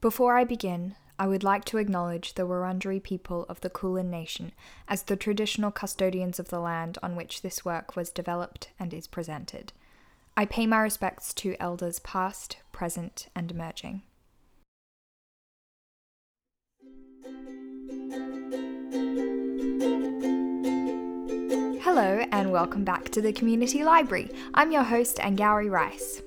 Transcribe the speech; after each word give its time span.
Before 0.00 0.38
I 0.38 0.44
begin, 0.44 0.94
I 1.18 1.26
would 1.26 1.44
like 1.44 1.66
to 1.66 1.76
acknowledge 1.76 2.32
the 2.32 2.46
Wurundjeri 2.46 3.02
people 3.02 3.44
of 3.50 3.60
the 3.60 3.68
Kulin 3.68 4.08
Nation 4.08 4.52
as 4.88 5.02
the 5.02 5.14
traditional 5.14 5.70
custodians 5.70 6.38
of 6.38 6.48
the 6.48 6.58
land 6.58 6.96
on 7.02 7.16
which 7.16 7.42
this 7.42 7.66
work 7.66 7.96
was 7.96 8.08
developed 8.08 8.70
and 8.78 8.94
is 8.94 9.06
presented. 9.06 9.74
I 10.38 10.46
pay 10.46 10.66
my 10.66 10.78
respects 10.78 11.34
to 11.34 11.54
elders 11.60 11.98
past, 11.98 12.56
present, 12.72 13.28
and 13.36 13.50
emerging. 13.50 14.00
Hello, 21.82 22.24
and 22.32 22.50
welcome 22.50 22.84
back 22.84 23.10
to 23.10 23.20
the 23.20 23.34
Community 23.34 23.84
Library. 23.84 24.30
I'm 24.54 24.72
your 24.72 24.84
host, 24.84 25.20
Angourie 25.20 25.68
Rice. 25.68 26.22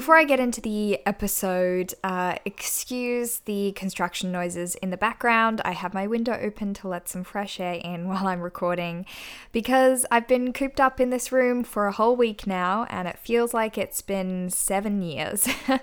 Before 0.00 0.16
I 0.16 0.24
get 0.24 0.40
into 0.40 0.62
the 0.62 1.06
episode, 1.06 1.92
uh, 2.02 2.36
excuse 2.46 3.40
the 3.40 3.72
construction 3.72 4.32
noises 4.32 4.74
in 4.76 4.88
the 4.88 4.96
background. 4.96 5.60
I 5.62 5.72
have 5.72 5.92
my 5.92 6.06
window 6.06 6.38
open 6.40 6.72
to 6.72 6.88
let 6.88 7.06
some 7.06 7.22
fresh 7.22 7.60
air 7.60 7.74
in 7.74 8.08
while 8.08 8.26
I'm 8.26 8.40
recording 8.40 9.04
because 9.52 10.06
I've 10.10 10.26
been 10.26 10.54
cooped 10.54 10.80
up 10.80 11.00
in 11.00 11.10
this 11.10 11.30
room 11.30 11.62
for 11.62 11.86
a 11.86 11.92
whole 11.92 12.16
week 12.16 12.46
now 12.46 12.86
and 12.88 13.08
it 13.08 13.18
feels 13.18 13.52
like 13.52 13.76
it's 13.76 14.00
been 14.00 14.48
seven 14.48 15.02
years. 15.02 15.46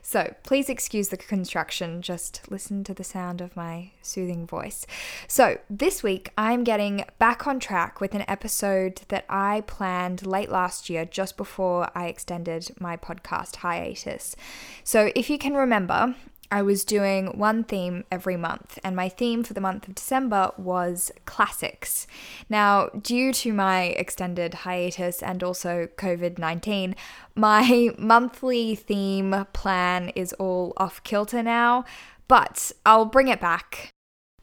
so 0.00 0.34
please 0.44 0.70
excuse 0.70 1.08
the 1.08 1.18
construction, 1.18 2.00
just 2.00 2.50
listen 2.50 2.84
to 2.84 2.94
the 2.94 3.04
sound 3.04 3.42
of 3.42 3.54
my 3.54 3.90
soothing 4.00 4.46
voice. 4.46 4.86
So 5.26 5.58
this 5.68 6.02
week 6.02 6.30
I'm 6.38 6.64
getting 6.64 7.04
back 7.18 7.46
on 7.46 7.60
track 7.60 8.00
with 8.00 8.14
an 8.14 8.24
episode 8.28 9.02
that 9.08 9.26
I 9.28 9.62
planned 9.66 10.24
late 10.24 10.48
last 10.48 10.88
year 10.88 11.04
just 11.04 11.36
before 11.36 11.90
I 11.94 12.06
extended 12.06 12.70
my 12.80 12.96
podcast 12.96 13.57
hiatus. 13.58 14.36
So, 14.84 15.10
if 15.14 15.30
you 15.30 15.38
can 15.38 15.54
remember, 15.54 16.14
I 16.50 16.62
was 16.62 16.84
doing 16.84 17.38
one 17.38 17.62
theme 17.62 18.04
every 18.10 18.36
month, 18.36 18.78
and 18.82 18.96
my 18.96 19.10
theme 19.10 19.42
for 19.42 19.52
the 19.52 19.60
month 19.60 19.86
of 19.86 19.94
December 19.94 20.50
was 20.56 21.12
classics. 21.26 22.06
Now, 22.48 22.88
due 22.88 23.32
to 23.34 23.52
my 23.52 23.84
extended 23.84 24.54
hiatus 24.54 25.22
and 25.22 25.42
also 25.42 25.88
COVID 25.96 26.38
19, 26.38 26.96
my 27.34 27.90
monthly 27.98 28.74
theme 28.74 29.46
plan 29.52 30.08
is 30.10 30.32
all 30.34 30.72
off 30.78 31.02
kilter 31.02 31.42
now, 31.42 31.84
but 32.28 32.72
I'll 32.86 33.04
bring 33.04 33.28
it 33.28 33.40
back. 33.40 33.90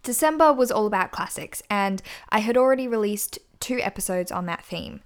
December 0.03 0.53
was 0.53 0.71
all 0.71 0.85
about 0.85 1.11
classics, 1.11 1.63
and 1.71 2.03
I 2.29 2.39
had 2.39 2.55
already 2.55 2.87
released 2.87 3.39
two 3.59 3.79
episodes 3.81 4.31
on 4.31 4.45
that 4.45 4.63
theme 4.63 5.01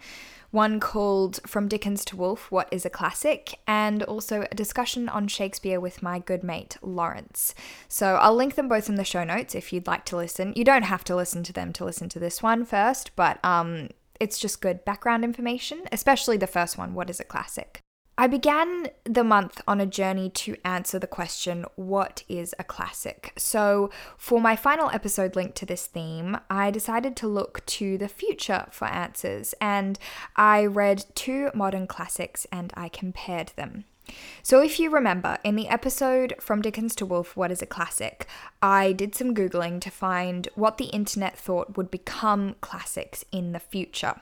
one 0.52 0.80
called 0.80 1.40
From 1.46 1.68
Dickens 1.68 2.04
to 2.06 2.16
Woolf 2.16 2.52
What 2.52 2.68
is 2.72 2.86
a 2.86 2.90
Classic, 2.90 3.60
and 3.68 4.04
also 4.04 4.46
a 4.52 4.56
discussion 4.56 5.10
on 5.10 5.28
Shakespeare 5.28 5.80
with 5.80 6.02
my 6.02 6.20
good 6.20 6.44
mate 6.44 6.78
Laurence. 6.82 7.54
So 7.88 8.16
I'll 8.16 8.36
link 8.36 8.56
them 8.56 8.68
both 8.68 8.90
in 8.90 8.96
the 8.96 9.04
show 9.04 9.24
notes 9.24 9.56
if 9.56 9.72
you'd 9.72 9.88
like 9.88 10.06
to 10.06 10.18
listen. 10.18 10.54
You 10.56 10.64
don't 10.64 10.84
have 10.84 11.04
to 11.06 11.16
listen 11.16 11.44
to 11.44 11.54
them 11.54 11.74
to 11.74 11.86
listen 11.86 12.10
to 12.10 12.20
this 12.20 12.42
one 12.42 12.66
first, 12.66 13.16
but 13.16 13.44
um, 13.44 13.90
it's 14.20 14.40
just 14.40 14.62
good 14.62 14.84
background 14.86 15.24
information, 15.24 15.84
especially 15.92 16.38
the 16.38 16.48
first 16.48 16.78
one, 16.78 16.94
What 16.94 17.10
is 17.10 17.20
a 17.20 17.24
Classic? 17.24 17.82
I 18.20 18.28
began 18.28 18.90
the 19.06 19.24
month 19.24 19.62
on 19.66 19.80
a 19.80 19.86
journey 19.86 20.30
to 20.32 20.58
answer 20.66 21.00
the 21.00 21.08
question, 21.08 21.66
What 21.78 22.24
is 22.28 22.54
a 22.60 22.66
classic? 22.66 23.32
So, 23.38 23.92
for 24.18 24.42
my 24.42 24.58
final 24.58 24.90
episode 24.90 25.38
linked 25.38 25.56
to 25.60 25.66
this 25.66 25.86
theme, 25.86 26.38
I 26.50 26.70
decided 26.70 27.16
to 27.16 27.30
look 27.30 27.66
to 27.68 27.98
the 27.98 28.10
future 28.10 28.66
for 28.72 28.90
answers, 28.90 29.56
and 29.62 29.98
I 30.36 30.66
read 30.66 31.06
two 31.16 31.50
modern 31.54 31.88
classics 31.88 32.46
and 32.52 32.74
I 32.76 32.90
compared 32.90 33.54
them. 33.56 33.86
So, 34.44 34.62
if 34.62 34.80
you 34.80 34.90
remember, 34.90 35.38
in 35.44 35.56
the 35.56 35.68
episode 35.68 36.34
From 36.40 36.62
Dickens 36.62 36.96
to 36.96 37.06
Woolf, 37.06 37.36
What 37.36 37.52
is 37.52 37.62
a 37.62 37.66
Classic? 37.66 38.26
I 38.62 38.92
did 38.92 39.16
some 39.16 39.36
Googling 39.36 39.80
to 39.82 39.92
find 39.92 40.48
what 40.56 40.78
the 40.78 40.86
internet 40.86 41.38
thought 41.38 41.78
would 41.78 41.92
become 41.92 42.56
classics 42.62 43.26
in 43.32 43.52
the 43.52 43.60
future. 43.60 44.16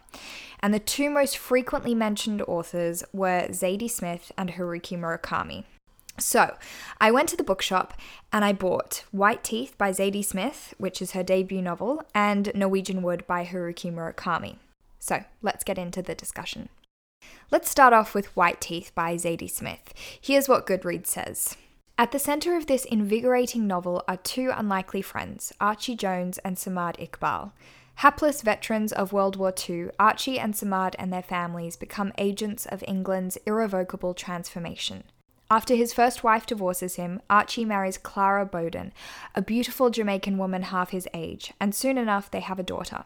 And 0.59 0.73
the 0.73 0.79
two 0.79 1.09
most 1.09 1.37
frequently 1.37 1.95
mentioned 1.95 2.41
authors 2.43 3.03
were 3.13 3.47
Zadie 3.49 3.89
Smith 3.89 4.31
and 4.37 4.51
Haruki 4.51 4.97
Murakami. 4.97 5.63
So, 6.19 6.57
I 6.99 7.11
went 7.11 7.29
to 7.29 7.37
the 7.37 7.43
bookshop 7.43 7.93
and 8.33 8.43
I 8.43 8.51
bought 8.51 9.03
White 9.11 9.43
Teeth 9.43 9.77
by 9.77 9.91
Zadie 9.91 10.25
Smith, 10.25 10.73
which 10.79 11.01
is 11.01 11.11
her 11.11 11.21
debut 11.21 11.61
novel, 11.61 12.03
and 12.15 12.51
Norwegian 12.55 13.03
Wood 13.03 13.25
by 13.27 13.45
Haruki 13.45 13.93
Murakami. 13.93 14.57
So, 14.99 15.23
let's 15.43 15.63
get 15.63 15.77
into 15.77 16.01
the 16.01 16.15
discussion. 16.15 16.69
Let's 17.51 17.69
start 17.69 17.93
off 17.93 18.13
with 18.13 18.35
White 18.35 18.61
Teeth 18.61 18.91
by 18.93 19.15
Zadie 19.15 19.49
Smith. 19.49 19.93
Here's 20.19 20.49
what 20.49 20.67
Goodreads 20.67 21.07
says. 21.07 21.55
At 21.97 22.11
the 22.11 22.19
centre 22.19 22.55
of 22.55 22.67
this 22.67 22.85
invigorating 22.85 23.65
novel 23.65 24.03
are 24.07 24.17
two 24.17 24.51
unlikely 24.55 25.01
friends, 25.01 25.51
Archie 25.59 25.95
Jones 25.95 26.37
and 26.39 26.55
Samad 26.55 26.97
Iqbal. 26.99 27.51
Hapless 27.95 28.43
veterans 28.43 28.93
of 28.93 29.11
World 29.11 29.35
War 29.37 29.51
II, 29.67 29.89
Archie 29.97 30.37
and 30.37 30.53
Samad 30.53 30.93
and 30.99 31.11
their 31.11 31.23
families 31.23 31.75
become 31.75 32.13
agents 32.19 32.67
of 32.67 32.83
England's 32.87 33.37
irrevocable 33.47 34.13
transformation. 34.13 35.05
After 35.49 35.73
his 35.75 35.93
first 35.93 36.23
wife 36.23 36.45
divorces 36.45 36.97
him, 36.97 37.21
Archie 37.29 37.65
marries 37.65 37.97
Clara 37.97 38.45
Bowden, 38.45 38.91
a 39.33 39.41
beautiful 39.41 39.89
Jamaican 39.89 40.37
woman 40.37 40.63
half 40.63 40.89
his 40.91 41.07
age, 41.13 41.53
and 41.59 41.73
soon 41.73 41.97
enough 41.97 42.29
they 42.29 42.41
have 42.41 42.59
a 42.59 42.63
daughter. 42.63 43.05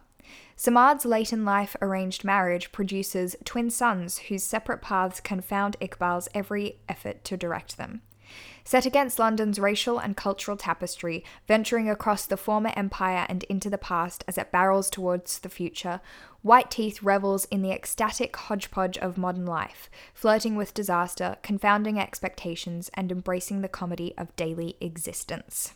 Samad's 0.62 1.06
late 1.06 1.34
in 1.34 1.44
life 1.44 1.76
arranged 1.82 2.24
marriage 2.24 2.72
produces 2.72 3.36
twin 3.44 3.72
sons 3.72 4.20
whose 4.20 4.44
separate 4.44 4.80
paths 4.80 5.20
confound 5.20 5.76
Iqbal's 5.82 6.30
every 6.36 6.78
effort 6.88 7.24
to 7.24 7.36
direct 7.36 7.78
them. 7.78 8.04
Set 8.64 8.86
against 8.86 9.18
London's 9.18 9.58
racial 9.58 9.98
and 9.98 10.16
cultural 10.16 10.56
tapestry, 10.56 11.26
venturing 11.48 11.90
across 11.90 12.28
the 12.28 12.38
former 12.38 12.72
empire 12.76 13.26
and 13.28 13.42
into 13.46 13.72
the 13.72 13.80
past 13.80 14.24
as 14.28 14.38
it 14.38 14.52
barrels 14.52 14.92
towards 14.92 15.40
the 15.40 15.50
future, 15.50 16.00
White 16.44 16.70
Teeth 16.70 17.02
revels 17.02 17.46
in 17.46 17.64
the 17.64 17.72
ecstatic 17.72 18.36
hodgepodge 18.36 19.00
of 19.00 19.18
modern 19.18 19.48
life, 19.48 19.90
flirting 20.14 20.56
with 20.56 20.76
disaster, 20.76 21.38
confounding 21.42 21.98
expectations, 21.98 22.92
and 22.94 23.12
embracing 23.12 23.62
the 23.62 23.68
comedy 23.68 24.14
of 24.16 24.36
daily 24.36 24.78
existence. 24.80 25.74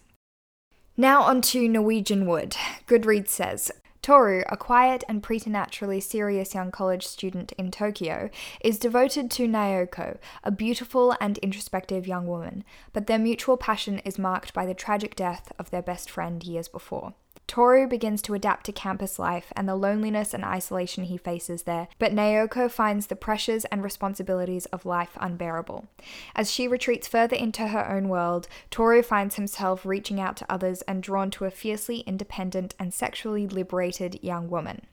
Now 0.96 1.23
on 1.23 1.41
to 1.41 1.67
Norwegian 1.67 2.28
Wood. 2.28 2.56
Goodreads 2.85 3.29
says 3.29 3.72
Toru, 4.05 4.43
a 4.49 4.55
quiet 4.55 5.03
and 5.09 5.23
preternaturally 5.23 5.99
serious 5.99 6.53
young 6.53 6.69
college 6.69 7.07
student 7.07 7.53
in 7.53 7.71
Tokyo, 7.71 8.29
is 8.61 8.77
devoted 8.77 9.31
to 9.31 9.47
Naoko, 9.47 10.19
a 10.43 10.51
beautiful 10.51 11.16
and 11.19 11.39
introspective 11.39 12.05
young 12.05 12.27
woman, 12.27 12.63
but 12.93 13.07
their 13.07 13.17
mutual 13.17 13.57
passion 13.57 13.97
is 14.05 14.19
marked 14.19 14.53
by 14.53 14.67
the 14.67 14.75
tragic 14.75 15.16
death 15.16 15.51
of 15.57 15.71
their 15.71 15.81
best 15.81 16.11
friend 16.11 16.43
years 16.43 16.67
before. 16.67 17.16
Toru 17.47 17.88
begins 17.88 18.22
to 18.23 18.33
adapt 18.33 18.66
to 18.66 18.72
campus 18.72 19.19
life 19.19 19.53
and 19.56 19.67
the 19.67 19.75
loneliness 19.75 20.33
and 20.33 20.44
isolation 20.44 21.06
he 21.06 21.17
faces 21.17 21.63
there, 21.63 21.88
but 22.00 22.11
Naoko 22.11 22.69
finds 22.69 23.07
the 23.07 23.16
pressures 23.16 23.66
and 23.66 23.83
responsibilities 23.83 24.66
of 24.67 24.85
life 24.85 25.17
unbearable. 25.19 25.88
As 26.35 26.51
she 26.51 26.67
retreats 26.67 27.07
further 27.07 27.35
into 27.35 27.67
her 27.67 27.89
own 27.89 28.09
world, 28.09 28.47
Toru 28.72 29.03
finds 29.03 29.35
himself 29.35 29.85
reaching 29.85 30.19
out 30.19 30.35
to 30.38 30.51
others 30.51 30.81
and 30.84 31.03
drawn 31.03 31.29
to 31.31 31.45
a 31.45 31.51
fiercely 31.51 32.00
independent 32.01 32.73
and 32.79 32.94
sexually 32.94 33.47
liberated 33.47 34.19
young 34.23 34.50
woman. 34.50 34.88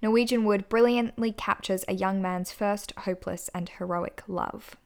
Norwegian 0.00 0.44
Wood 0.44 0.68
brilliantly 0.68 1.32
captures 1.32 1.84
a 1.88 1.94
young 1.94 2.22
man's 2.22 2.52
first 2.52 2.92
hopeless 2.98 3.50
and 3.54 3.68
heroic 3.68 4.22
love. 4.26 4.76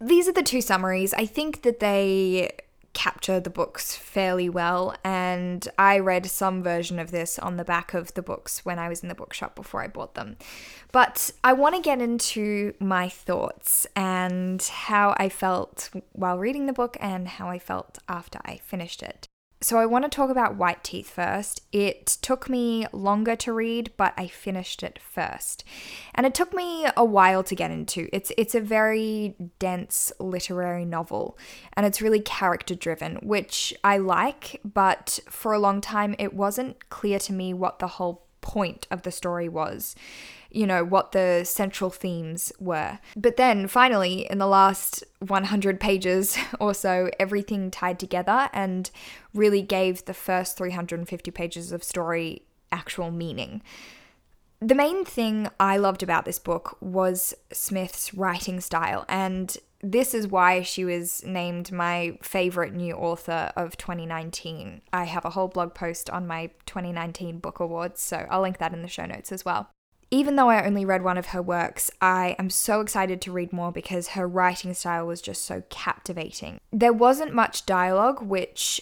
These 0.00 0.28
are 0.28 0.32
the 0.32 0.42
two 0.42 0.60
summaries. 0.60 1.14
I 1.14 1.26
think 1.26 1.62
that 1.62 1.78
they 1.78 2.50
capture 2.92 3.40
the 3.40 3.50
books 3.50 3.96
fairly 3.96 4.48
well. 4.48 4.94
And 5.04 5.66
I 5.78 5.98
read 5.98 6.26
some 6.26 6.62
version 6.62 6.98
of 6.98 7.10
this 7.10 7.38
on 7.38 7.56
the 7.56 7.64
back 7.64 7.94
of 7.94 8.14
the 8.14 8.22
books 8.22 8.64
when 8.64 8.78
I 8.78 8.88
was 8.88 9.02
in 9.02 9.08
the 9.08 9.14
bookshop 9.14 9.54
before 9.54 9.82
I 9.82 9.88
bought 9.88 10.14
them. 10.14 10.36
But 10.92 11.30
I 11.42 11.52
want 11.52 11.74
to 11.74 11.82
get 11.82 12.00
into 12.00 12.74
my 12.78 13.08
thoughts 13.08 13.86
and 13.96 14.62
how 14.62 15.14
I 15.16 15.28
felt 15.28 15.90
while 16.12 16.38
reading 16.38 16.66
the 16.66 16.72
book 16.72 16.96
and 17.00 17.26
how 17.28 17.48
I 17.48 17.58
felt 17.58 17.98
after 18.08 18.40
I 18.44 18.58
finished 18.58 19.02
it. 19.02 19.28
So 19.62 19.78
I 19.78 19.86
want 19.86 20.04
to 20.04 20.08
talk 20.08 20.28
about 20.28 20.56
White 20.56 20.82
Teeth 20.82 21.08
first. 21.08 21.62
It 21.70 22.06
took 22.06 22.48
me 22.48 22.86
longer 22.92 23.36
to 23.36 23.52
read, 23.52 23.92
but 23.96 24.12
I 24.16 24.26
finished 24.26 24.82
it 24.82 24.98
first. 24.98 25.62
And 26.16 26.26
it 26.26 26.34
took 26.34 26.52
me 26.52 26.88
a 26.96 27.04
while 27.04 27.44
to 27.44 27.54
get 27.54 27.70
into. 27.70 28.08
It's 28.12 28.32
it's 28.36 28.56
a 28.56 28.60
very 28.60 29.36
dense 29.60 30.12
literary 30.18 30.84
novel 30.84 31.38
and 31.74 31.86
it's 31.86 32.02
really 32.02 32.20
character 32.20 32.74
driven, 32.74 33.16
which 33.16 33.72
I 33.84 33.98
like, 33.98 34.60
but 34.64 35.20
for 35.28 35.52
a 35.52 35.60
long 35.60 35.80
time 35.80 36.16
it 36.18 36.34
wasn't 36.34 36.88
clear 36.90 37.20
to 37.20 37.32
me 37.32 37.54
what 37.54 37.78
the 37.78 37.86
whole 37.86 38.26
point 38.40 38.88
of 38.90 39.02
the 39.02 39.12
story 39.12 39.48
was 39.48 39.94
you 40.54 40.66
know, 40.66 40.84
what 40.84 41.12
the 41.12 41.44
central 41.44 41.90
themes 41.90 42.52
were. 42.58 42.98
But 43.16 43.36
then 43.36 43.66
finally, 43.66 44.26
in 44.30 44.38
the 44.38 44.46
last 44.46 45.02
100 45.20 45.80
pages 45.80 46.36
or 46.60 46.74
so, 46.74 47.10
everything 47.18 47.70
tied 47.70 47.98
together 47.98 48.48
and 48.52 48.90
really 49.34 49.62
gave 49.62 50.04
the 50.04 50.14
first 50.14 50.56
350 50.56 51.30
pages 51.30 51.72
of 51.72 51.82
story 51.82 52.42
actual 52.70 53.10
meaning. 53.10 53.62
The 54.60 54.74
main 54.76 55.04
thing 55.04 55.48
I 55.58 55.76
loved 55.76 56.04
about 56.04 56.24
this 56.24 56.38
book 56.38 56.76
was 56.80 57.34
Smith's 57.52 58.14
writing 58.14 58.60
style, 58.60 59.04
and 59.08 59.56
this 59.82 60.14
is 60.14 60.28
why 60.28 60.62
she 60.62 60.84
was 60.84 61.24
named 61.24 61.72
my 61.72 62.16
favorite 62.22 62.72
new 62.72 62.94
author 62.94 63.52
of 63.56 63.76
2019. 63.76 64.82
I 64.92 65.04
have 65.04 65.24
a 65.24 65.30
whole 65.30 65.48
blog 65.48 65.74
post 65.74 66.08
on 66.10 66.28
my 66.28 66.50
2019 66.66 67.40
book 67.40 67.58
awards, 67.58 68.00
so 68.00 68.24
I'll 68.30 68.42
link 68.42 68.58
that 68.58 68.72
in 68.72 68.82
the 68.82 68.88
show 68.88 69.04
notes 69.04 69.32
as 69.32 69.44
well. 69.44 69.68
Even 70.12 70.36
though 70.36 70.50
I 70.50 70.66
only 70.66 70.84
read 70.84 71.02
one 71.02 71.16
of 71.16 71.28
her 71.28 71.40
works, 71.40 71.90
I 72.02 72.36
am 72.38 72.50
so 72.50 72.82
excited 72.82 73.22
to 73.22 73.32
read 73.32 73.50
more 73.50 73.72
because 73.72 74.08
her 74.08 74.28
writing 74.28 74.74
style 74.74 75.06
was 75.06 75.22
just 75.22 75.46
so 75.46 75.62
captivating. 75.70 76.60
There 76.70 76.92
wasn't 76.92 77.32
much 77.32 77.64
dialogue, 77.64 78.20
which 78.20 78.78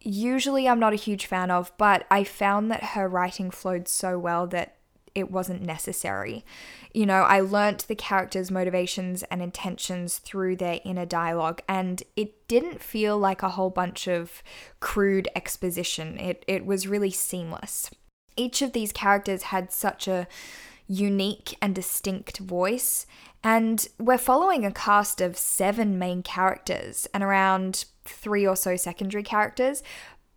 usually 0.00 0.66
I'm 0.66 0.80
not 0.80 0.94
a 0.94 0.96
huge 0.96 1.26
fan 1.26 1.50
of, 1.50 1.70
but 1.76 2.06
I 2.10 2.24
found 2.24 2.70
that 2.70 2.82
her 2.82 3.06
writing 3.06 3.50
flowed 3.50 3.88
so 3.88 4.18
well 4.18 4.46
that 4.46 4.76
it 5.14 5.30
wasn't 5.30 5.60
necessary. 5.60 6.46
You 6.94 7.04
know, 7.04 7.24
I 7.24 7.40
learnt 7.40 7.86
the 7.86 7.94
characters' 7.94 8.50
motivations 8.50 9.22
and 9.24 9.42
intentions 9.42 10.16
through 10.16 10.56
their 10.56 10.80
inner 10.82 11.04
dialogue, 11.04 11.60
and 11.68 12.02
it 12.16 12.48
didn't 12.48 12.82
feel 12.82 13.18
like 13.18 13.42
a 13.42 13.50
whole 13.50 13.68
bunch 13.68 14.08
of 14.08 14.42
crude 14.80 15.28
exposition. 15.36 16.18
It, 16.18 16.42
it 16.48 16.64
was 16.64 16.88
really 16.88 17.10
seamless. 17.10 17.90
Each 18.34 18.62
of 18.62 18.72
these 18.72 18.92
characters 18.92 19.42
had 19.42 19.70
such 19.70 20.08
a 20.08 20.26
unique 20.90 21.56
and 21.62 21.72
distinct 21.72 22.38
voice, 22.38 23.06
and 23.44 23.88
we're 23.96 24.18
following 24.18 24.66
a 24.66 24.72
cast 24.72 25.20
of 25.20 25.38
seven 25.38 25.98
main 25.98 26.20
characters 26.20 27.06
and 27.14 27.22
around 27.22 27.84
three 28.04 28.44
or 28.44 28.56
so 28.56 28.74
secondary 28.74 29.22
characters, 29.22 29.84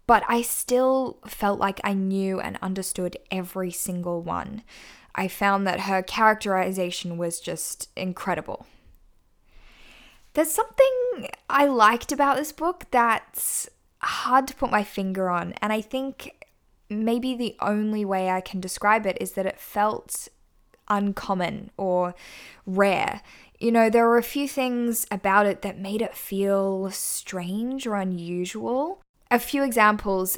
but 0.05 0.23
I 0.27 0.43
still 0.43 1.17
felt 1.25 1.59
like 1.59 1.81
I 1.83 1.93
knew 1.93 2.39
and 2.39 2.59
understood 2.61 3.17
every 3.31 3.71
single 3.71 4.21
one. 4.21 4.61
I 5.15 5.27
found 5.27 5.65
that 5.65 5.81
her 5.81 6.03
characterization 6.03 7.17
was 7.17 7.39
just 7.39 7.89
incredible. 7.95 8.67
There's 10.33 10.51
something 10.51 11.29
I 11.49 11.65
liked 11.65 12.11
about 12.11 12.37
this 12.37 12.51
book 12.51 12.85
that's 12.91 13.69
hard 14.03 14.47
to 14.47 14.55
put 14.55 14.69
my 14.69 14.83
finger 14.83 15.29
on, 15.29 15.53
and 15.63 15.73
I 15.73 15.81
think 15.81 16.45
maybe 16.89 17.33
the 17.33 17.55
only 17.59 18.05
way 18.05 18.29
I 18.29 18.41
can 18.41 18.59
describe 18.59 19.07
it 19.07 19.17
is 19.19 19.31
that 19.31 19.47
it 19.47 19.59
felt 19.59 20.27
uncommon 20.87 21.71
or 21.77 22.15
rare. 22.65 23.21
You 23.59 23.71
know, 23.71 23.89
there 23.89 24.07
were 24.07 24.17
a 24.17 24.23
few 24.23 24.47
things 24.47 25.05
about 25.09 25.45
it 25.45 25.61
that 25.61 25.79
made 25.79 26.01
it 26.01 26.15
feel 26.15 26.91
strange 26.91 27.87
or 27.87 27.95
unusual. 27.95 29.01
A 29.31 29.39
few 29.39 29.63
examples 29.63 30.37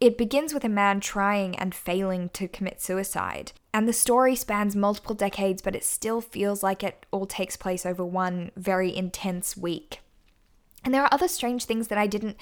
it 0.00 0.18
begins 0.18 0.52
with 0.52 0.64
a 0.64 0.68
man 0.68 1.00
trying 1.00 1.56
and 1.56 1.74
failing 1.74 2.28
to 2.30 2.46
commit 2.46 2.82
suicide. 2.82 3.52
And 3.72 3.88
the 3.88 3.92
story 3.92 4.36
spans 4.36 4.76
multiple 4.76 5.14
decades, 5.14 5.62
but 5.62 5.74
it 5.74 5.84
still 5.84 6.20
feels 6.20 6.62
like 6.62 6.82
it 6.82 7.06
all 7.10 7.26
takes 7.26 7.56
place 7.56 7.86
over 7.86 8.04
one 8.04 8.50
very 8.54 8.94
intense 8.94 9.56
week. 9.56 10.00
And 10.84 10.92
there 10.92 11.02
are 11.02 11.12
other 11.12 11.28
strange 11.28 11.64
things 11.64 11.88
that 11.88 11.98
I 11.98 12.06
didn't 12.06 12.36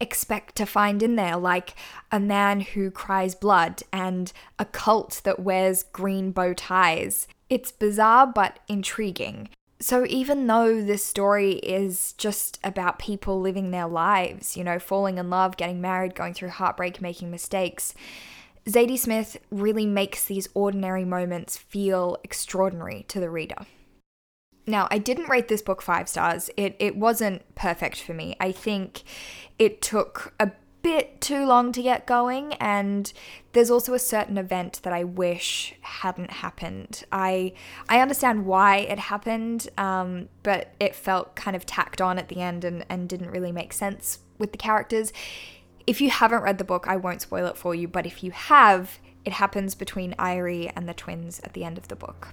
expect 0.00 0.56
to 0.56 0.66
find 0.66 1.02
in 1.02 1.16
there, 1.16 1.36
like 1.36 1.74
a 2.10 2.18
man 2.18 2.60
who 2.60 2.90
cries 2.90 3.34
blood 3.34 3.82
and 3.92 4.32
a 4.58 4.64
cult 4.64 5.20
that 5.24 5.40
wears 5.40 5.82
green 5.82 6.32
bow 6.32 6.54
ties. 6.54 7.28
It's 7.50 7.70
bizarre 7.70 8.26
but 8.26 8.58
intriguing. 8.66 9.50
So, 9.78 10.06
even 10.08 10.46
though 10.46 10.80
this 10.80 11.04
story 11.04 11.54
is 11.54 12.12
just 12.12 12.60
about 12.62 13.00
people 13.00 13.40
living 13.40 13.72
their 13.72 13.88
lives, 13.88 14.56
you 14.56 14.62
know, 14.62 14.78
falling 14.78 15.18
in 15.18 15.28
love, 15.28 15.56
getting 15.56 15.80
married, 15.80 16.14
going 16.14 16.34
through 16.34 16.50
heartbreak, 16.50 17.02
making 17.02 17.32
mistakes, 17.32 17.92
Zadie 18.64 18.98
Smith 18.98 19.38
really 19.50 19.86
makes 19.86 20.24
these 20.24 20.48
ordinary 20.54 21.04
moments 21.04 21.56
feel 21.56 22.16
extraordinary 22.22 23.04
to 23.08 23.18
the 23.18 23.28
reader. 23.28 23.66
Now, 24.66 24.86
I 24.90 24.98
didn't 24.98 25.28
rate 25.28 25.48
this 25.48 25.62
book 25.62 25.82
five 25.82 26.08
stars. 26.08 26.50
It, 26.56 26.76
it 26.78 26.96
wasn't 26.96 27.54
perfect 27.54 28.00
for 28.00 28.14
me. 28.14 28.36
I 28.38 28.52
think 28.52 29.02
it 29.58 29.82
took 29.82 30.34
a 30.38 30.52
bit 30.82 31.20
too 31.20 31.46
long 31.46 31.72
to 31.72 31.80
get 31.80 32.06
going 32.06 32.54
and 32.54 33.12
there's 33.52 33.70
also 33.70 33.94
a 33.94 33.98
certain 33.98 34.36
event 34.36 34.80
that 34.82 34.92
I 34.92 35.04
wish 35.04 35.74
hadn't 35.80 36.30
happened. 36.30 37.04
I 37.12 37.54
I 37.88 38.00
understand 38.00 38.46
why 38.46 38.78
it 38.78 38.98
happened, 38.98 39.68
um, 39.78 40.28
but 40.42 40.74
it 40.80 40.94
felt 40.94 41.36
kind 41.36 41.54
of 41.56 41.64
tacked 41.64 42.00
on 42.00 42.18
at 42.18 42.28
the 42.28 42.40
end 42.40 42.64
and, 42.64 42.84
and 42.88 43.08
didn't 43.08 43.30
really 43.30 43.52
make 43.52 43.72
sense 43.72 44.20
with 44.38 44.52
the 44.52 44.58
characters. 44.58 45.12
If 45.86 46.00
you 46.00 46.10
haven't 46.10 46.42
read 46.42 46.58
the 46.58 46.64
book, 46.64 46.86
I 46.88 46.96
won't 46.96 47.22
spoil 47.22 47.46
it 47.46 47.56
for 47.56 47.74
you, 47.74 47.88
but 47.88 48.06
if 48.06 48.22
you 48.22 48.30
have, 48.32 48.98
it 49.24 49.34
happens 49.34 49.74
between 49.74 50.14
Irie 50.14 50.72
and 50.74 50.88
the 50.88 50.94
twins 50.94 51.40
at 51.40 51.52
the 51.52 51.64
end 51.64 51.78
of 51.78 51.88
the 51.88 51.96
book 51.96 52.28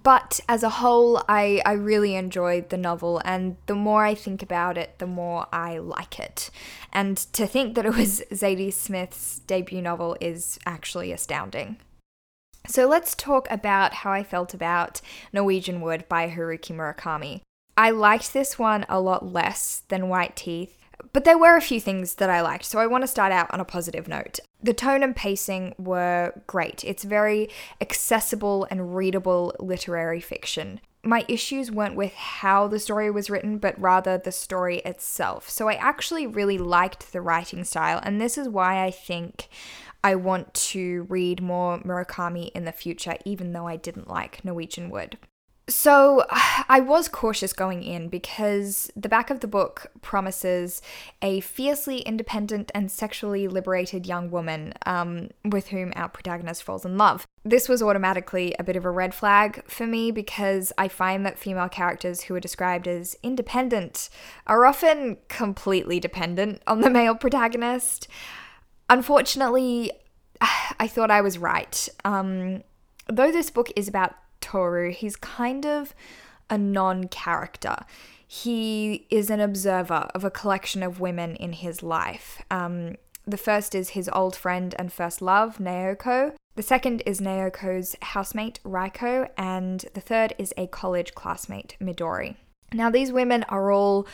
but 0.00 0.40
as 0.48 0.62
a 0.62 0.70
whole, 0.70 1.22
I, 1.28 1.60
I 1.66 1.72
really 1.72 2.14
enjoyed 2.14 2.70
the 2.70 2.76
novel, 2.76 3.20
and 3.24 3.56
the 3.66 3.74
more 3.74 4.04
I 4.04 4.14
think 4.14 4.42
about 4.42 4.78
it, 4.78 4.98
the 4.98 5.06
more 5.06 5.46
I 5.52 5.78
like 5.78 6.18
it. 6.18 6.50
And 6.92 7.16
to 7.34 7.46
think 7.46 7.74
that 7.74 7.86
it 7.86 7.94
was 7.94 8.22
Zadie 8.32 8.72
Smith's 8.72 9.40
debut 9.40 9.82
novel 9.82 10.16
is 10.20 10.58
actually 10.64 11.12
astounding. 11.12 11.76
So 12.66 12.86
let's 12.86 13.14
talk 13.14 13.48
about 13.50 13.92
how 13.94 14.12
I 14.12 14.22
felt 14.22 14.54
about 14.54 15.00
Norwegian 15.32 15.80
Wood 15.80 16.04
by 16.08 16.30
Haruki 16.30 16.74
Murakami. 16.74 17.40
I 17.76 17.90
liked 17.90 18.32
this 18.32 18.58
one 18.58 18.86
a 18.88 19.00
lot 19.00 19.32
less 19.32 19.82
than 19.88 20.08
White 20.08 20.36
Teeth, 20.36 20.78
but 21.12 21.24
there 21.24 21.38
were 21.38 21.56
a 21.56 21.62
few 21.62 21.80
things 21.80 22.14
that 22.16 22.30
I 22.30 22.40
liked, 22.40 22.64
so 22.64 22.78
I 22.78 22.86
want 22.86 23.02
to 23.02 23.08
start 23.08 23.32
out 23.32 23.52
on 23.52 23.60
a 23.60 23.64
positive 23.64 24.08
note. 24.08 24.38
The 24.62 24.74
tone 24.74 25.02
and 25.02 25.16
pacing 25.16 25.74
were 25.76 26.32
great. 26.46 26.84
It's 26.84 27.02
very 27.02 27.48
accessible 27.80 28.66
and 28.70 28.94
readable 28.94 29.54
literary 29.58 30.20
fiction. 30.20 30.80
My 31.04 31.24
issues 31.26 31.72
weren't 31.72 31.96
with 31.96 32.14
how 32.14 32.68
the 32.68 32.78
story 32.78 33.10
was 33.10 33.28
written, 33.28 33.58
but 33.58 33.80
rather 33.80 34.18
the 34.18 34.30
story 34.30 34.78
itself. 34.80 35.50
So 35.50 35.68
I 35.68 35.74
actually 35.74 36.28
really 36.28 36.58
liked 36.58 37.12
the 37.12 37.20
writing 37.20 37.64
style, 37.64 38.00
and 38.04 38.20
this 38.20 38.38
is 38.38 38.48
why 38.48 38.84
I 38.84 38.92
think 38.92 39.48
I 40.04 40.14
want 40.14 40.54
to 40.54 41.06
read 41.08 41.42
more 41.42 41.78
Murakami 41.80 42.52
in 42.52 42.64
the 42.64 42.72
future, 42.72 43.16
even 43.24 43.52
though 43.52 43.66
I 43.66 43.76
didn't 43.76 44.08
like 44.08 44.44
Norwegian 44.44 44.90
Wood. 44.90 45.18
So 45.72 46.24
I 46.68 46.80
was 46.80 47.08
cautious 47.08 47.52
going 47.52 47.82
in 47.82 48.08
because 48.08 48.90
the 48.94 49.08
back 49.08 49.30
of 49.30 49.40
the 49.40 49.46
book 49.46 49.86
promises 50.02 50.82
a 51.22 51.40
fiercely 51.40 52.00
independent 52.00 52.70
and 52.74 52.90
sexually 52.90 53.48
liberated 53.48 54.06
young 54.06 54.30
woman 54.30 54.74
um, 54.86 55.30
with 55.44 55.68
whom 55.68 55.92
our 55.96 56.08
protagonist 56.08 56.62
falls 56.62 56.84
in 56.84 56.98
love. 56.98 57.26
This 57.44 57.68
was 57.68 57.82
automatically 57.82 58.54
a 58.58 58.64
bit 58.64 58.76
of 58.76 58.84
a 58.84 58.90
red 58.90 59.14
flag 59.14 59.64
for 59.66 59.86
me 59.86 60.10
because 60.10 60.72
I 60.78 60.88
find 60.88 61.26
that 61.26 61.38
female 61.38 61.68
characters 61.68 62.22
who 62.22 62.34
are 62.34 62.40
described 62.40 62.86
as 62.86 63.16
independent 63.22 64.10
are 64.46 64.66
often 64.66 65.16
completely 65.28 65.98
dependent 65.98 66.62
on 66.66 66.82
the 66.82 66.90
male 66.90 67.16
protagonist. 67.16 68.06
Unfortunately, 68.90 69.90
I 70.40 70.86
thought 70.86 71.10
I 71.10 71.22
was 71.22 71.38
right. 71.38 71.88
Um, 72.04 72.62
though 73.08 73.32
this 73.32 73.50
book 73.50 73.72
is 73.74 73.88
about 73.88 74.14
Toru, 74.42 74.90
he's 74.90 75.16
kind 75.16 75.64
of 75.64 75.94
a 76.50 76.58
non 76.58 77.08
character. 77.08 77.76
He 78.26 79.06
is 79.10 79.30
an 79.30 79.40
observer 79.40 80.08
of 80.14 80.24
a 80.24 80.30
collection 80.30 80.82
of 80.82 81.00
women 81.00 81.36
in 81.36 81.52
his 81.52 81.82
life. 81.82 82.42
Um, 82.50 82.96
the 83.26 83.36
first 83.36 83.74
is 83.74 83.90
his 83.90 84.10
old 84.12 84.34
friend 84.34 84.74
and 84.78 84.92
first 84.92 85.22
love, 85.22 85.58
Naoko. 85.58 86.34
The 86.54 86.62
second 86.62 87.02
is 87.06 87.20
Naoko's 87.20 87.96
housemate, 88.02 88.60
Reiko. 88.64 89.28
And 89.36 89.84
the 89.94 90.00
third 90.00 90.34
is 90.38 90.52
a 90.56 90.66
college 90.66 91.14
classmate, 91.14 91.76
Midori. 91.80 92.36
Now, 92.72 92.90
these 92.90 93.12
women 93.12 93.44
are 93.44 93.70
all 93.70 94.06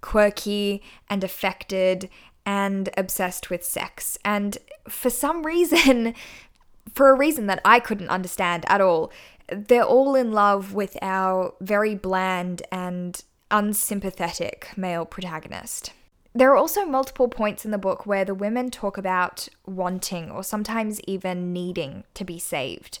quirky 0.00 0.82
and 1.08 1.22
affected 1.22 2.08
and 2.44 2.88
obsessed 2.96 3.50
with 3.50 3.64
sex. 3.64 4.18
And 4.24 4.58
for 4.88 5.10
some 5.10 5.44
reason, 5.44 6.14
for 6.94 7.10
a 7.10 7.16
reason 7.16 7.46
that 7.46 7.60
I 7.64 7.80
couldn't 7.80 8.08
understand 8.08 8.64
at 8.68 8.80
all, 8.80 9.12
they're 9.48 9.84
all 9.84 10.14
in 10.14 10.32
love 10.32 10.74
with 10.74 10.96
our 11.02 11.54
very 11.60 11.94
bland 11.94 12.62
and 12.72 13.22
unsympathetic 13.50 14.68
male 14.76 15.04
protagonist. 15.04 15.92
There 16.34 16.50
are 16.50 16.56
also 16.56 16.84
multiple 16.84 17.28
points 17.28 17.64
in 17.64 17.70
the 17.70 17.78
book 17.78 18.04
where 18.04 18.24
the 18.24 18.34
women 18.34 18.70
talk 18.70 18.98
about 18.98 19.48
wanting 19.64 20.30
or 20.30 20.42
sometimes 20.42 21.00
even 21.06 21.52
needing 21.52 22.04
to 22.14 22.24
be 22.24 22.38
saved. 22.38 22.98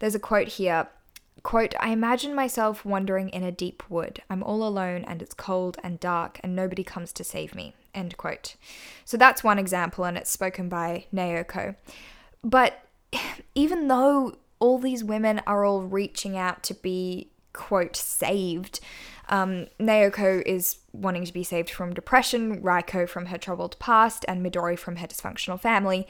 There's 0.00 0.14
a 0.14 0.20
quote 0.20 0.48
here 0.48 0.88
quote 1.42 1.74
i 1.78 1.90
imagine 1.90 2.34
myself 2.34 2.84
wandering 2.84 3.28
in 3.28 3.42
a 3.44 3.52
deep 3.52 3.82
wood 3.90 4.22
i'm 4.30 4.42
all 4.42 4.66
alone 4.66 5.04
and 5.06 5.20
it's 5.20 5.34
cold 5.34 5.76
and 5.84 6.00
dark 6.00 6.40
and 6.42 6.56
nobody 6.56 6.82
comes 6.82 7.12
to 7.12 7.22
save 7.22 7.54
me 7.54 7.74
end 7.94 8.16
quote 8.16 8.56
so 9.04 9.16
that's 9.16 9.44
one 9.44 9.58
example 9.58 10.04
and 10.04 10.16
it's 10.16 10.30
spoken 10.30 10.68
by 10.68 11.04
naoko 11.12 11.76
but 12.42 12.82
even 13.54 13.88
though 13.88 14.34
all 14.64 14.78
these 14.78 15.04
women 15.04 15.42
are 15.46 15.62
all 15.62 15.82
reaching 15.82 16.38
out 16.38 16.62
to 16.62 16.72
be, 16.72 17.30
quote, 17.52 17.94
saved. 17.96 18.80
Um, 19.28 19.66
Naoko 19.78 20.42
is 20.46 20.78
wanting 20.94 21.26
to 21.26 21.34
be 21.34 21.44
saved 21.44 21.68
from 21.68 21.92
depression, 21.92 22.62
Reiko 22.62 23.06
from 23.06 23.26
her 23.26 23.36
troubled 23.36 23.78
past, 23.78 24.24
and 24.26 24.44
Midori 24.44 24.78
from 24.78 24.96
her 24.96 25.06
dysfunctional 25.06 25.60
family. 25.60 26.08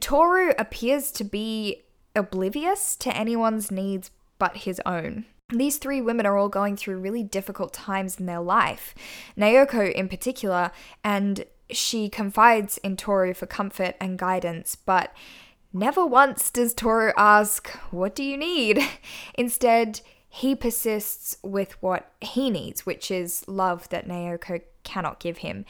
Toru 0.00 0.54
appears 0.58 1.12
to 1.12 1.22
be 1.22 1.84
oblivious 2.14 2.96
to 2.96 3.14
anyone's 3.14 3.70
needs 3.70 4.10
but 4.38 4.56
his 4.56 4.80
own. 4.86 5.26
These 5.50 5.76
three 5.76 6.00
women 6.00 6.24
are 6.24 6.38
all 6.38 6.48
going 6.48 6.78
through 6.78 6.96
really 6.96 7.22
difficult 7.22 7.74
times 7.74 8.18
in 8.18 8.24
their 8.24 8.40
life. 8.40 8.94
Naoko, 9.36 9.92
in 9.92 10.08
particular, 10.08 10.70
and 11.04 11.44
she 11.70 12.08
confides 12.08 12.78
in 12.78 12.96
Toru 12.96 13.34
for 13.34 13.46
comfort 13.46 13.96
and 14.00 14.18
guidance, 14.18 14.76
but 14.76 15.12
never 15.76 16.04
once 16.04 16.50
does 16.50 16.74
Toru 16.74 17.12
ask, 17.16 17.68
What 17.90 18.14
do 18.14 18.22
you 18.22 18.36
need? 18.36 18.80
Instead, 19.34 20.00
he 20.28 20.54
persists 20.54 21.38
with 21.42 21.80
what 21.82 22.12
he 22.20 22.50
needs, 22.50 22.84
which 22.84 23.10
is 23.10 23.44
love 23.46 23.88
that 23.90 24.08
Naoko 24.08 24.60
cannot 24.84 25.20
give 25.20 25.38
him. 25.38 25.64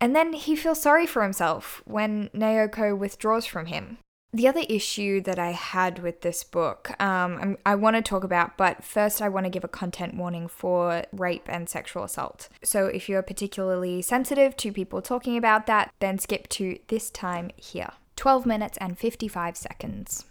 And 0.00 0.16
then 0.16 0.32
he 0.32 0.56
feels 0.56 0.80
sorry 0.80 1.06
for 1.06 1.22
himself 1.22 1.82
when 1.84 2.30
Naoko 2.34 2.96
withdraws 2.96 3.44
from 3.44 3.66
him. 3.66 3.98
The 4.32 4.46
other 4.46 4.62
issue 4.68 5.20
that 5.22 5.40
I 5.40 5.50
had 5.50 5.98
with 5.98 6.20
this 6.20 6.44
book, 6.44 6.92
um, 7.02 7.58
I 7.66 7.74
want 7.74 7.96
to 7.96 8.02
talk 8.02 8.22
about, 8.22 8.56
but 8.56 8.84
first 8.84 9.20
I 9.20 9.28
want 9.28 9.44
to 9.44 9.50
give 9.50 9.64
a 9.64 9.68
content 9.68 10.16
warning 10.16 10.46
for 10.46 11.02
rape 11.12 11.48
and 11.48 11.68
sexual 11.68 12.04
assault. 12.04 12.48
So 12.62 12.86
if 12.86 13.08
you're 13.08 13.22
particularly 13.22 14.02
sensitive 14.02 14.56
to 14.58 14.72
people 14.72 15.02
talking 15.02 15.36
about 15.36 15.66
that, 15.66 15.92
then 15.98 16.18
skip 16.18 16.48
to 16.50 16.78
this 16.86 17.10
time 17.10 17.50
here 17.56 17.90
12 18.20 18.44
minutes 18.44 18.76
and 18.82 18.98
55 18.98 19.56
seconds. 19.56 20.26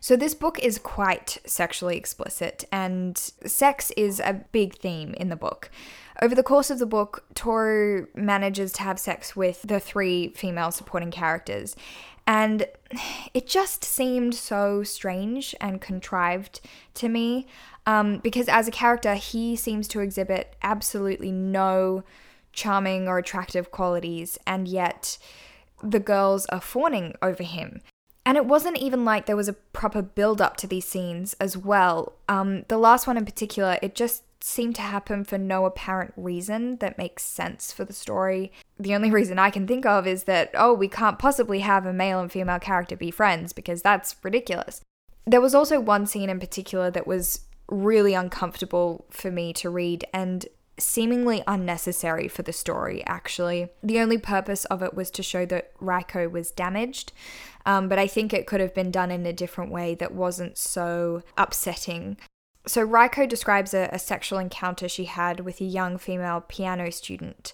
So, 0.00 0.16
this 0.16 0.34
book 0.34 0.58
is 0.58 0.78
quite 0.78 1.36
sexually 1.44 1.98
explicit, 1.98 2.64
and 2.72 3.16
sex 3.44 3.90
is 3.90 4.20
a 4.20 4.44
big 4.52 4.78
theme 4.78 5.12
in 5.12 5.28
the 5.28 5.36
book. 5.36 5.70
Over 6.22 6.34
the 6.34 6.42
course 6.42 6.70
of 6.70 6.78
the 6.78 6.86
book, 6.86 7.24
Toru 7.34 8.06
manages 8.14 8.72
to 8.72 8.82
have 8.82 8.98
sex 8.98 9.36
with 9.36 9.62
the 9.62 9.80
three 9.80 10.28
female 10.30 10.70
supporting 10.70 11.10
characters, 11.10 11.76
and 12.26 12.66
it 13.34 13.46
just 13.46 13.84
seemed 13.84 14.34
so 14.34 14.82
strange 14.82 15.54
and 15.60 15.82
contrived 15.82 16.62
to 16.94 17.10
me 17.10 17.46
um, 17.84 18.16
because 18.18 18.48
as 18.48 18.66
a 18.66 18.70
character, 18.70 19.14
he 19.14 19.56
seems 19.56 19.88
to 19.88 20.00
exhibit 20.00 20.56
absolutely 20.62 21.30
no 21.30 22.02
charming 22.54 23.08
or 23.08 23.18
attractive 23.18 23.70
qualities, 23.70 24.38
and 24.46 24.66
yet 24.66 25.18
the 25.90 26.00
girls 26.00 26.46
are 26.46 26.60
fawning 26.60 27.14
over 27.22 27.42
him. 27.42 27.80
And 28.26 28.36
it 28.38 28.46
wasn't 28.46 28.78
even 28.78 29.04
like 29.04 29.26
there 29.26 29.36
was 29.36 29.48
a 29.48 29.52
proper 29.52 30.00
build 30.00 30.40
up 30.40 30.56
to 30.58 30.66
these 30.66 30.86
scenes 30.86 31.34
as 31.34 31.56
well. 31.56 32.14
Um, 32.28 32.64
the 32.68 32.78
last 32.78 33.06
one 33.06 33.18
in 33.18 33.26
particular, 33.26 33.78
it 33.82 33.94
just 33.94 34.22
seemed 34.42 34.74
to 34.76 34.82
happen 34.82 35.24
for 35.24 35.38
no 35.38 35.64
apparent 35.64 36.12
reason 36.16 36.76
that 36.76 36.98
makes 36.98 37.22
sense 37.22 37.72
for 37.72 37.84
the 37.84 37.92
story. 37.92 38.52
The 38.78 38.94
only 38.94 39.10
reason 39.10 39.38
I 39.38 39.50
can 39.50 39.66
think 39.66 39.86
of 39.86 40.06
is 40.06 40.24
that, 40.24 40.50
oh, 40.54 40.72
we 40.72 40.88
can't 40.88 41.18
possibly 41.18 41.60
have 41.60 41.86
a 41.86 41.92
male 41.92 42.20
and 42.20 42.30
female 42.30 42.58
character 42.58 42.96
be 42.96 43.10
friends 43.10 43.52
because 43.52 43.82
that's 43.82 44.16
ridiculous. 44.22 44.80
There 45.26 45.40
was 45.40 45.54
also 45.54 45.80
one 45.80 46.06
scene 46.06 46.28
in 46.28 46.40
particular 46.40 46.90
that 46.90 47.06
was 47.06 47.40
really 47.70 48.12
uncomfortable 48.12 49.06
for 49.10 49.30
me 49.30 49.52
to 49.54 49.70
read 49.70 50.04
and 50.12 50.46
seemingly 50.78 51.42
unnecessary 51.46 52.28
for 52.28 52.42
the 52.42 52.52
story, 52.52 53.04
actually. 53.06 53.68
The 53.82 54.00
only 54.00 54.18
purpose 54.18 54.64
of 54.66 54.82
it 54.82 54.94
was 54.94 55.10
to 55.12 55.22
show 55.22 55.46
that 55.46 55.76
Reiko 55.78 56.30
was 56.30 56.50
damaged, 56.50 57.12
um, 57.64 57.88
but 57.88 57.98
I 57.98 58.06
think 58.06 58.32
it 58.32 58.46
could 58.46 58.60
have 58.60 58.74
been 58.74 58.90
done 58.90 59.10
in 59.10 59.24
a 59.26 59.32
different 59.32 59.70
way 59.70 59.94
that 59.96 60.14
wasn't 60.14 60.58
so 60.58 61.22
upsetting. 61.36 62.16
So, 62.66 62.86
Reiko 62.86 63.28
describes 63.28 63.74
a, 63.74 63.88
a 63.92 63.98
sexual 63.98 64.38
encounter 64.38 64.88
she 64.88 65.04
had 65.04 65.40
with 65.40 65.60
a 65.60 65.64
young 65.64 65.98
female 65.98 66.40
piano 66.40 66.90
student, 66.90 67.52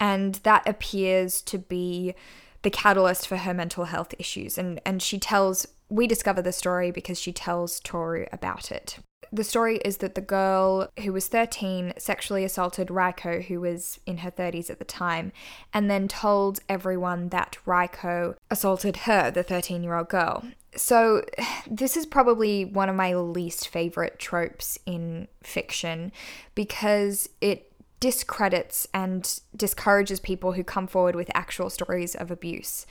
and 0.00 0.36
that 0.36 0.66
appears 0.68 1.42
to 1.42 1.58
be 1.58 2.14
the 2.62 2.70
catalyst 2.70 3.28
for 3.28 3.36
her 3.36 3.54
mental 3.54 3.84
health 3.84 4.14
issues. 4.18 4.58
And, 4.58 4.80
and 4.84 5.00
she 5.00 5.18
tells, 5.18 5.68
we 5.88 6.06
discover 6.06 6.42
the 6.42 6.52
story 6.52 6.90
because 6.90 7.20
she 7.20 7.32
tells 7.32 7.78
Toru 7.80 8.26
about 8.32 8.72
it. 8.72 8.98
The 9.32 9.44
story 9.44 9.78
is 9.84 9.98
that 9.98 10.14
the 10.14 10.20
girl 10.20 10.90
who 11.02 11.12
was 11.12 11.28
13 11.28 11.94
sexually 11.98 12.44
assaulted 12.44 12.88
Reiko, 12.88 13.44
who 13.44 13.60
was 13.60 14.00
in 14.06 14.18
her 14.18 14.30
30s 14.30 14.70
at 14.70 14.78
the 14.78 14.84
time, 14.84 15.32
and 15.72 15.90
then 15.90 16.08
told 16.08 16.60
everyone 16.68 17.28
that 17.30 17.58
Reiko 17.66 18.36
assaulted 18.50 18.98
her, 18.98 19.30
the 19.30 19.42
13 19.42 19.82
year 19.82 19.96
old 19.96 20.08
girl. 20.08 20.44
So, 20.74 21.24
this 21.70 21.96
is 21.96 22.06
probably 22.06 22.64
one 22.64 22.88
of 22.88 22.96
my 22.96 23.14
least 23.14 23.68
favorite 23.68 24.18
tropes 24.18 24.78
in 24.86 25.28
fiction 25.42 26.12
because 26.54 27.28
it 27.40 27.72
discredits 27.98 28.86
and 28.92 29.40
discourages 29.56 30.20
people 30.20 30.52
who 30.52 30.62
come 30.62 30.86
forward 30.86 31.16
with 31.16 31.30
actual 31.34 31.70
stories 31.70 32.14
of 32.14 32.30
abuse. 32.30 32.86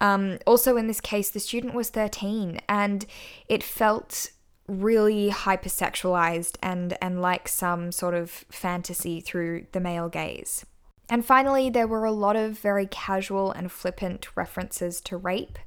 Um, 0.00 0.38
also, 0.46 0.76
in 0.76 0.86
this 0.86 1.00
case, 1.00 1.30
the 1.30 1.40
student 1.40 1.74
was 1.74 1.90
13 1.90 2.60
and 2.68 3.06
it 3.48 3.62
felt 3.62 4.30
really 4.68 5.30
hypersexualized 5.30 6.56
and, 6.62 6.96
and 7.00 7.20
like 7.22 7.48
some 7.48 7.92
sort 7.92 8.14
of 8.14 8.30
fantasy 8.30 9.20
through 9.20 9.66
the 9.72 9.80
male 9.80 10.08
gaze. 10.08 10.64
And 11.08 11.24
finally, 11.24 11.70
there 11.70 11.86
were 11.86 12.04
a 12.04 12.10
lot 12.10 12.34
of 12.34 12.58
very 12.58 12.86
casual 12.86 13.52
and 13.52 13.70
flippant 13.70 14.36
references 14.36 15.00
to 15.02 15.16
rape 15.16 15.58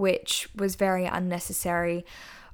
which 0.00 0.48
was 0.56 0.76
very 0.76 1.04
unnecessary. 1.04 2.04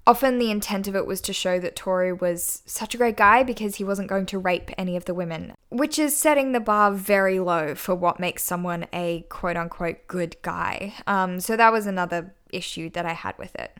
Often 0.04 0.38
the 0.38 0.50
intent 0.50 0.86
of 0.86 0.94
it 0.94 1.06
was 1.06 1.20
to 1.22 1.32
show 1.32 1.58
that 1.60 1.76
Toru 1.76 2.16
was 2.16 2.62
such 2.66 2.94
a 2.94 2.98
great 2.98 3.16
guy 3.16 3.42
because 3.42 3.76
he 3.76 3.84
wasn't 3.84 4.08
going 4.08 4.26
to 4.26 4.38
rape 4.38 4.70
any 4.76 4.96
of 4.96 5.04
the 5.04 5.14
women, 5.14 5.54
which 5.68 5.98
is 5.98 6.16
setting 6.16 6.52
the 6.52 6.60
bar 6.60 6.92
very 6.92 7.40
low 7.40 7.74
for 7.74 7.94
what 7.94 8.20
makes 8.20 8.42
someone 8.42 8.86
a 8.92 9.26
quote 9.28 9.56
unquote 9.56 10.06
good 10.06 10.36
guy. 10.42 10.94
Um, 11.06 11.40
so 11.40 11.56
that 11.56 11.72
was 11.72 11.86
another 11.86 12.34
issue 12.52 12.90
that 12.90 13.06
I 13.06 13.14
had 13.14 13.36
with 13.38 13.54
it. 13.56 13.76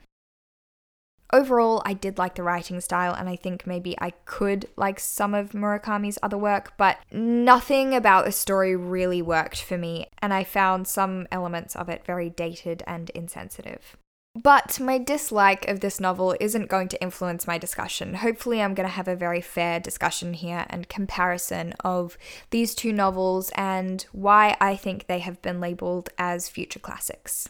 Overall, 1.33 1.83
I 1.85 1.93
did 1.93 2.19
like 2.19 2.37
the 2.37 2.43
writing 2.43 2.81
style, 2.81 3.13
and 3.13 3.29
I 3.29 3.37
think 3.37 3.67
maybe 3.67 3.97
I 3.99 4.11
could 4.25 4.67
like 4.77 5.01
some 5.01 5.35
of 5.35 5.51
Murakami's 5.51 6.19
other 6.23 6.39
work, 6.39 6.75
but 6.77 6.99
nothing 7.11 7.95
about 7.95 8.25
the 8.25 8.33
story 8.33 8.77
really 8.77 9.23
worked 9.23 9.61
for 9.61 9.77
me, 9.77 10.09
and 10.21 10.33
I 10.33 10.45
found 10.45 10.87
some 10.87 11.27
elements 11.33 11.75
of 11.75 11.89
it 11.89 12.05
very 12.05 12.31
dated 12.31 12.83
and 12.87 13.11
insensitive. 13.11 13.97
But 14.41 14.79
my 14.79 14.99
dislike 14.99 15.67
of 15.67 15.81
this 15.81 15.99
novel 15.99 16.37
isn't 16.39 16.69
going 16.69 16.89
to 16.89 17.03
influence 17.03 17.47
my 17.47 17.57
discussion. 17.57 18.15
Hopefully, 18.15 18.61
I'm 18.61 18.75
going 18.75 18.87
to 18.87 18.95
have 18.95 19.09
a 19.09 19.17
very 19.17 19.41
fair 19.41 19.81
discussion 19.81 20.35
here 20.35 20.67
and 20.69 20.91
comparison 20.91 21.73
of 21.81 22.19
these 22.51 22.75
two 22.75 22.93
novels 22.93 23.51
and 23.55 24.05
why 24.13 24.57
I 24.61 24.77
think 24.77 25.07
they 25.07 25.21
have 25.21 25.41
been 25.41 25.59
labeled 25.59 26.11
as 26.19 26.51
future 26.51 26.79
classics. 26.79 27.49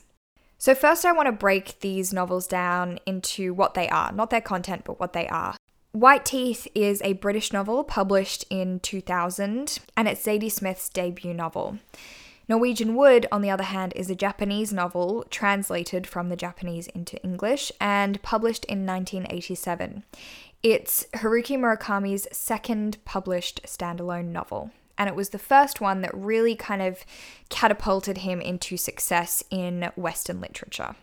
So, 0.58 0.74
first, 0.74 1.04
I 1.04 1.12
want 1.12 1.26
to 1.26 1.32
break 1.32 1.80
these 1.80 2.12
novels 2.12 2.46
down 2.46 2.98
into 3.04 3.52
what 3.52 3.74
they 3.74 3.88
are, 3.88 4.10
not 4.12 4.30
their 4.30 4.40
content, 4.40 4.82
but 4.84 4.98
what 4.98 5.12
they 5.12 5.28
are. 5.28 5.54
White 5.92 6.24
Teeth 6.24 6.66
is 6.74 7.00
a 7.02 7.14
British 7.14 7.52
novel 7.52 7.84
published 7.84 8.44
in 8.50 8.80
2000, 8.80 9.78
and 9.96 10.08
it's 10.08 10.24
Zadie 10.24 10.52
Smith's 10.52 10.88
debut 10.88 11.34
novel. 11.34 11.78
Norwegian 12.48 12.94
Wood, 12.94 13.26
on 13.32 13.42
the 13.42 13.50
other 13.50 13.64
hand, 13.64 13.92
is 13.96 14.08
a 14.08 14.14
Japanese 14.14 14.72
novel 14.72 15.24
translated 15.30 16.06
from 16.06 16.28
the 16.28 16.36
Japanese 16.36 16.86
into 16.88 17.20
English 17.22 17.72
and 17.80 18.22
published 18.22 18.64
in 18.66 18.86
1987. 18.86 20.04
It's 20.62 21.06
Haruki 21.14 21.58
Murakami's 21.58 22.28
second 22.30 22.98
published 23.04 23.62
standalone 23.64 24.26
novel 24.26 24.70
and 24.98 25.08
it 25.08 25.16
was 25.16 25.30
the 25.30 25.38
first 25.38 25.80
one 25.80 26.02
that 26.02 26.14
really 26.14 26.54
kind 26.54 26.82
of 26.82 27.04
catapulted 27.48 28.18
him 28.18 28.40
into 28.40 28.76
success 28.76 29.42
in 29.50 29.90
Western 29.96 30.40
literature. 30.40 30.96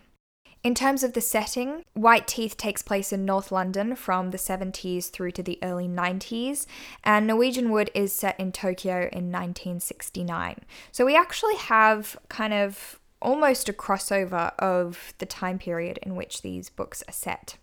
In 0.64 0.74
terms 0.74 1.02
of 1.02 1.12
the 1.12 1.20
setting, 1.20 1.84
White 1.92 2.26
Teeth 2.26 2.56
takes 2.56 2.80
place 2.80 3.12
in 3.12 3.26
North 3.26 3.52
London 3.52 3.94
from 3.94 4.30
the 4.30 4.38
70s 4.38 5.10
through 5.10 5.32
to 5.32 5.42
the 5.42 5.58
early 5.62 5.86
90s, 5.86 6.64
and 7.04 7.26
Norwegian 7.26 7.70
Wood 7.70 7.90
is 7.94 8.14
set 8.14 8.40
in 8.40 8.50
Tokyo 8.50 9.10
in 9.12 9.30
1969. 9.30 10.60
So 10.90 11.04
we 11.04 11.16
actually 11.16 11.56
have 11.56 12.16
kind 12.30 12.54
of 12.54 12.98
almost 13.20 13.68
a 13.68 13.74
crossover 13.74 14.54
of 14.58 15.12
the 15.18 15.26
time 15.26 15.58
period 15.58 15.98
in 16.02 16.16
which 16.16 16.40
these 16.40 16.70
books 16.70 17.02
are 17.06 17.12
set 17.12 17.58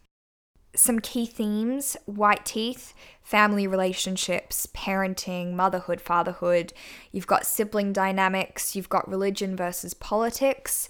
some 0.75 0.99
key 0.99 1.25
themes 1.25 1.97
white 2.05 2.45
teeth, 2.45 2.93
family 3.23 3.67
relationships, 3.67 4.67
parenting, 4.73 5.53
motherhood, 5.53 6.01
fatherhood. 6.01 6.73
You've 7.11 7.27
got 7.27 7.45
sibling 7.45 7.93
dynamics, 7.93 8.75
you've 8.75 8.89
got 8.89 9.09
religion 9.09 9.55
versus 9.55 9.93
politics. 9.93 10.87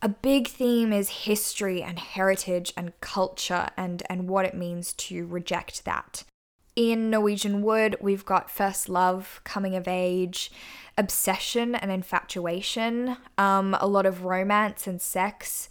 A 0.00 0.08
big 0.08 0.46
theme 0.46 0.92
is 0.92 1.08
history 1.08 1.82
and 1.82 1.98
heritage 1.98 2.72
and 2.76 2.98
culture 3.00 3.68
and, 3.76 4.02
and 4.08 4.28
what 4.28 4.44
it 4.44 4.54
means 4.54 4.92
to 4.94 5.26
reject 5.26 5.84
that. 5.84 6.22
In 6.76 7.10
Norwegian 7.10 7.62
Wood, 7.62 7.96
we've 8.00 8.24
got 8.24 8.52
first 8.52 8.88
love, 8.88 9.40
coming 9.42 9.74
of 9.74 9.88
age, 9.88 10.52
obsession 10.96 11.74
and 11.74 11.90
infatuation, 11.90 13.16
um, 13.36 13.76
a 13.80 13.88
lot 13.88 14.06
of 14.06 14.24
romance 14.24 14.86
and 14.86 15.02
sex. 15.02 15.68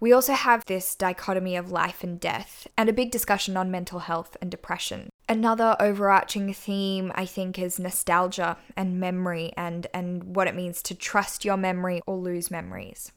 We 0.00 0.12
also 0.12 0.34
have 0.34 0.64
this 0.66 0.94
dichotomy 0.94 1.56
of 1.56 1.72
life 1.72 2.04
and 2.04 2.20
death, 2.20 2.68
and 2.76 2.88
a 2.88 2.92
big 2.92 3.10
discussion 3.10 3.56
on 3.56 3.70
mental 3.70 4.00
health 4.00 4.36
and 4.40 4.50
depression. 4.50 5.10
Another 5.28 5.76
overarching 5.80 6.52
theme, 6.54 7.10
I 7.14 7.26
think, 7.26 7.58
is 7.58 7.80
nostalgia 7.80 8.56
and 8.76 9.00
memory 9.00 9.52
and, 9.56 9.88
and 9.92 10.36
what 10.36 10.46
it 10.46 10.54
means 10.54 10.82
to 10.82 10.94
trust 10.94 11.44
your 11.44 11.56
memory 11.56 12.00
or 12.06 12.16
lose 12.16 12.50
memories. 12.50 13.12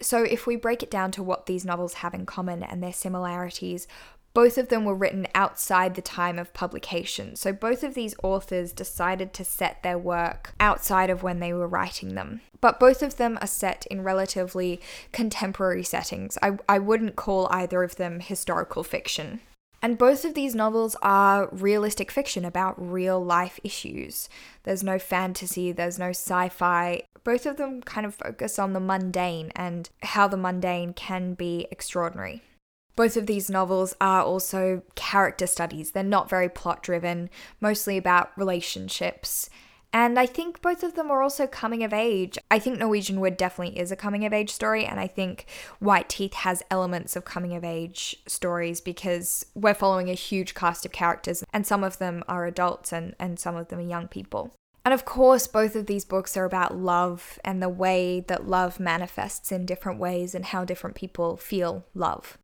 So, 0.00 0.22
if 0.24 0.46
we 0.46 0.56
break 0.56 0.82
it 0.82 0.90
down 0.90 1.12
to 1.12 1.22
what 1.22 1.46
these 1.46 1.64
novels 1.64 1.94
have 1.94 2.14
in 2.14 2.26
common 2.26 2.62
and 2.64 2.82
their 2.82 2.92
similarities, 2.92 3.86
both 4.34 4.58
of 4.58 4.68
them 4.68 4.84
were 4.84 4.94
written 4.94 5.28
outside 5.34 5.94
the 5.94 6.02
time 6.02 6.38
of 6.40 6.52
publication. 6.52 7.36
So, 7.36 7.52
both 7.52 7.84
of 7.84 7.94
these 7.94 8.16
authors 8.22 8.72
decided 8.72 9.32
to 9.34 9.44
set 9.44 9.82
their 9.82 9.96
work 9.96 10.52
outside 10.58 11.08
of 11.08 11.22
when 11.22 11.38
they 11.38 11.52
were 11.52 11.68
writing 11.68 12.16
them. 12.16 12.40
But 12.60 12.80
both 12.80 13.02
of 13.02 13.16
them 13.16 13.38
are 13.40 13.46
set 13.46 13.86
in 13.86 14.02
relatively 14.02 14.80
contemporary 15.12 15.84
settings. 15.84 16.36
I, 16.42 16.58
I 16.68 16.80
wouldn't 16.80 17.14
call 17.14 17.46
either 17.50 17.82
of 17.84 17.96
them 17.96 18.20
historical 18.20 18.82
fiction. 18.82 19.40
And 19.80 19.98
both 19.98 20.24
of 20.24 20.32
these 20.32 20.54
novels 20.54 20.96
are 21.02 21.48
realistic 21.52 22.10
fiction 22.10 22.44
about 22.44 22.74
real 22.78 23.22
life 23.22 23.60
issues. 23.62 24.30
There's 24.62 24.82
no 24.82 24.98
fantasy, 24.98 25.72
there's 25.72 25.98
no 25.98 26.08
sci 26.08 26.48
fi. 26.48 27.02
Both 27.22 27.44
of 27.44 27.58
them 27.58 27.82
kind 27.82 28.06
of 28.06 28.14
focus 28.14 28.58
on 28.58 28.72
the 28.72 28.80
mundane 28.80 29.52
and 29.54 29.90
how 30.02 30.26
the 30.26 30.38
mundane 30.38 30.94
can 30.94 31.34
be 31.34 31.68
extraordinary. 31.70 32.42
Both 32.96 33.16
of 33.16 33.26
these 33.26 33.50
novels 33.50 33.94
are 34.00 34.22
also 34.22 34.82
character 34.94 35.46
studies. 35.46 35.90
They're 35.90 36.02
not 36.02 36.30
very 36.30 36.48
plot 36.48 36.82
driven, 36.82 37.30
mostly 37.60 37.96
about 37.96 38.36
relationships 38.36 39.50
and 39.94 40.18
I 40.18 40.26
think 40.26 40.60
both 40.60 40.82
of 40.82 40.94
them 40.94 41.08
are 41.12 41.22
also 41.22 41.46
coming 41.46 41.84
of 41.84 41.92
age. 41.92 42.36
I 42.50 42.58
think 42.58 42.78
Norwegian 42.78 43.20
Wood 43.20 43.36
definitely 43.36 43.78
is 43.78 43.92
a 43.92 43.96
coming 43.96 44.24
of 44.24 44.32
age 44.32 44.50
story, 44.50 44.84
and 44.84 44.98
I 44.98 45.06
think 45.06 45.46
White 45.78 46.08
Teeth 46.08 46.34
has 46.34 46.64
elements 46.68 47.14
of 47.14 47.24
coming 47.24 47.54
of 47.54 47.62
age 47.62 48.16
stories 48.26 48.80
because 48.80 49.46
we're 49.54 49.72
following 49.72 50.10
a 50.10 50.14
huge 50.14 50.52
cast 50.52 50.84
of 50.84 50.90
characters, 50.90 51.44
and 51.52 51.64
some 51.64 51.84
of 51.84 51.98
them 51.98 52.24
are 52.26 52.44
adults 52.44 52.92
and, 52.92 53.14
and 53.20 53.38
some 53.38 53.54
of 53.54 53.68
them 53.68 53.78
are 53.78 53.82
young 53.82 54.08
people. 54.08 54.52
And 54.84 54.92
of 54.92 55.04
course, 55.04 55.46
both 55.46 55.76
of 55.76 55.86
these 55.86 56.04
books 56.04 56.36
are 56.36 56.44
about 56.44 56.76
love 56.76 57.38
and 57.44 57.62
the 57.62 57.68
way 57.68 58.18
that 58.26 58.48
love 58.48 58.80
manifests 58.80 59.52
in 59.52 59.64
different 59.64 60.00
ways 60.00 60.34
and 60.34 60.46
how 60.46 60.64
different 60.64 60.96
people 60.96 61.36
feel 61.36 61.86
love. 61.94 62.36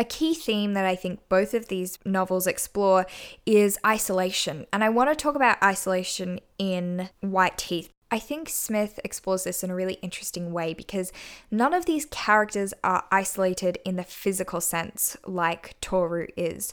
A 0.00 0.04
key 0.04 0.32
theme 0.32 0.72
that 0.72 0.86
I 0.86 0.96
think 0.96 1.20
both 1.28 1.52
of 1.52 1.68
these 1.68 1.98
novels 2.06 2.46
explore 2.46 3.04
is 3.44 3.78
isolation. 3.84 4.64
And 4.72 4.82
I 4.82 4.88
want 4.88 5.10
to 5.10 5.14
talk 5.14 5.34
about 5.34 5.62
isolation 5.62 6.40
in 6.56 7.10
White 7.20 7.58
Teeth. 7.58 7.90
I 8.10 8.18
think 8.18 8.48
Smith 8.48 8.98
explores 9.04 9.44
this 9.44 9.62
in 9.62 9.68
a 9.68 9.74
really 9.74 9.98
interesting 10.00 10.52
way 10.54 10.72
because 10.72 11.12
none 11.50 11.74
of 11.74 11.84
these 11.84 12.06
characters 12.06 12.72
are 12.82 13.04
isolated 13.12 13.78
in 13.84 13.96
the 13.96 14.02
physical 14.02 14.62
sense 14.62 15.18
like 15.26 15.78
Toru 15.82 16.28
is 16.34 16.72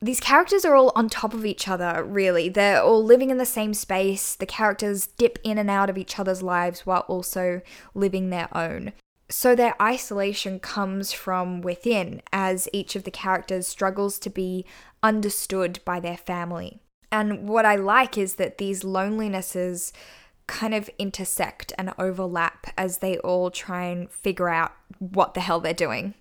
these 0.00 0.20
characters 0.20 0.64
are 0.64 0.76
all 0.76 0.92
on 0.94 1.08
top 1.08 1.32
of 1.32 1.46
each 1.46 1.66
other, 1.66 2.04
really. 2.04 2.48
They're 2.50 2.82
all 2.82 3.02
living 3.02 3.30
in 3.30 3.38
the 3.38 3.46
same 3.46 3.72
space. 3.72 4.36
The 4.36 4.44
characters 4.46 5.06
dip 5.06 5.38
in 5.42 5.56
and 5.56 5.70
out 5.70 5.88
of 5.88 5.96
each 5.96 6.18
other's 6.18 6.42
lives 6.42 6.84
while 6.84 7.06
also 7.08 7.62
living 7.94 8.28
their 8.28 8.54
own. 8.56 8.92
So 9.36 9.56
their 9.56 9.74
isolation 9.82 10.60
comes 10.60 11.12
from 11.12 11.60
within 11.60 12.22
as 12.32 12.68
each 12.72 12.94
of 12.94 13.02
the 13.02 13.10
characters 13.10 13.66
struggles 13.66 14.20
to 14.20 14.30
be 14.30 14.64
understood 15.02 15.80
by 15.84 15.98
their 15.98 16.16
family. 16.16 16.78
And 17.10 17.48
what 17.48 17.66
I 17.66 17.74
like 17.74 18.16
is 18.16 18.36
that 18.36 18.58
these 18.58 18.84
lonelinesses 18.84 19.90
kind 20.46 20.72
of 20.72 20.88
intersect 21.00 21.72
and 21.76 21.92
overlap 21.98 22.68
as 22.78 22.98
they 22.98 23.18
all 23.18 23.50
try 23.50 23.86
and 23.86 24.08
figure 24.08 24.48
out 24.48 24.70
what 25.00 25.34
the 25.34 25.40
hell 25.40 25.58
they're 25.58 25.74
doing. 25.74 26.14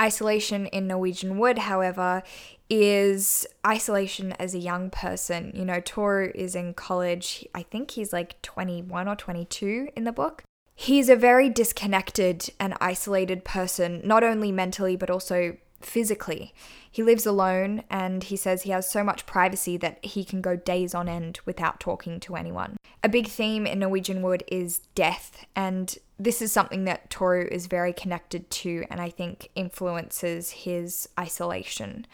Isolation 0.00 0.64
in 0.68 0.86
Norwegian 0.86 1.38
Wood, 1.38 1.58
however, 1.58 2.22
is 2.70 3.46
isolation 3.66 4.32
as 4.32 4.54
a 4.54 4.58
young 4.58 4.88
person. 4.88 5.52
You 5.54 5.66
know, 5.66 5.80
Toru 5.80 6.32
is 6.34 6.54
in 6.54 6.72
college. 6.72 7.46
I 7.54 7.64
think 7.64 7.90
he's 7.90 8.14
like 8.14 8.40
21 8.40 9.08
or 9.08 9.14
22 9.14 9.90
in 9.94 10.04
the 10.04 10.10
book. 10.10 10.42
He's 10.78 11.08
a 11.08 11.16
very 11.16 11.48
disconnected 11.48 12.50
and 12.60 12.74
isolated 12.82 13.44
person, 13.44 14.02
not 14.04 14.22
only 14.22 14.52
mentally, 14.52 14.94
but 14.94 15.10
also 15.10 15.56
physically. 15.80 16.52
He 16.90 17.02
lives 17.02 17.24
alone 17.24 17.82
and 17.90 18.22
he 18.24 18.36
says 18.36 18.62
he 18.62 18.70
has 18.70 18.88
so 18.88 19.02
much 19.02 19.26
privacy 19.26 19.78
that 19.78 20.04
he 20.04 20.22
can 20.22 20.42
go 20.42 20.54
days 20.54 20.94
on 20.94 21.08
end 21.08 21.40
without 21.46 21.80
talking 21.80 22.20
to 22.20 22.36
anyone. 22.36 22.76
A 23.02 23.08
big 23.08 23.26
theme 23.26 23.66
in 23.66 23.78
Norwegian 23.78 24.20
Wood 24.20 24.44
is 24.48 24.80
death, 24.94 25.46
and 25.54 25.96
this 26.18 26.42
is 26.42 26.52
something 26.52 26.84
that 26.84 27.08
Toru 27.08 27.48
is 27.50 27.66
very 27.66 27.92
connected 27.92 28.50
to 28.50 28.84
and 28.90 29.00
I 29.00 29.10
think 29.10 29.50
influences 29.54 30.50
his 30.50 31.08
isolation. 31.18 32.06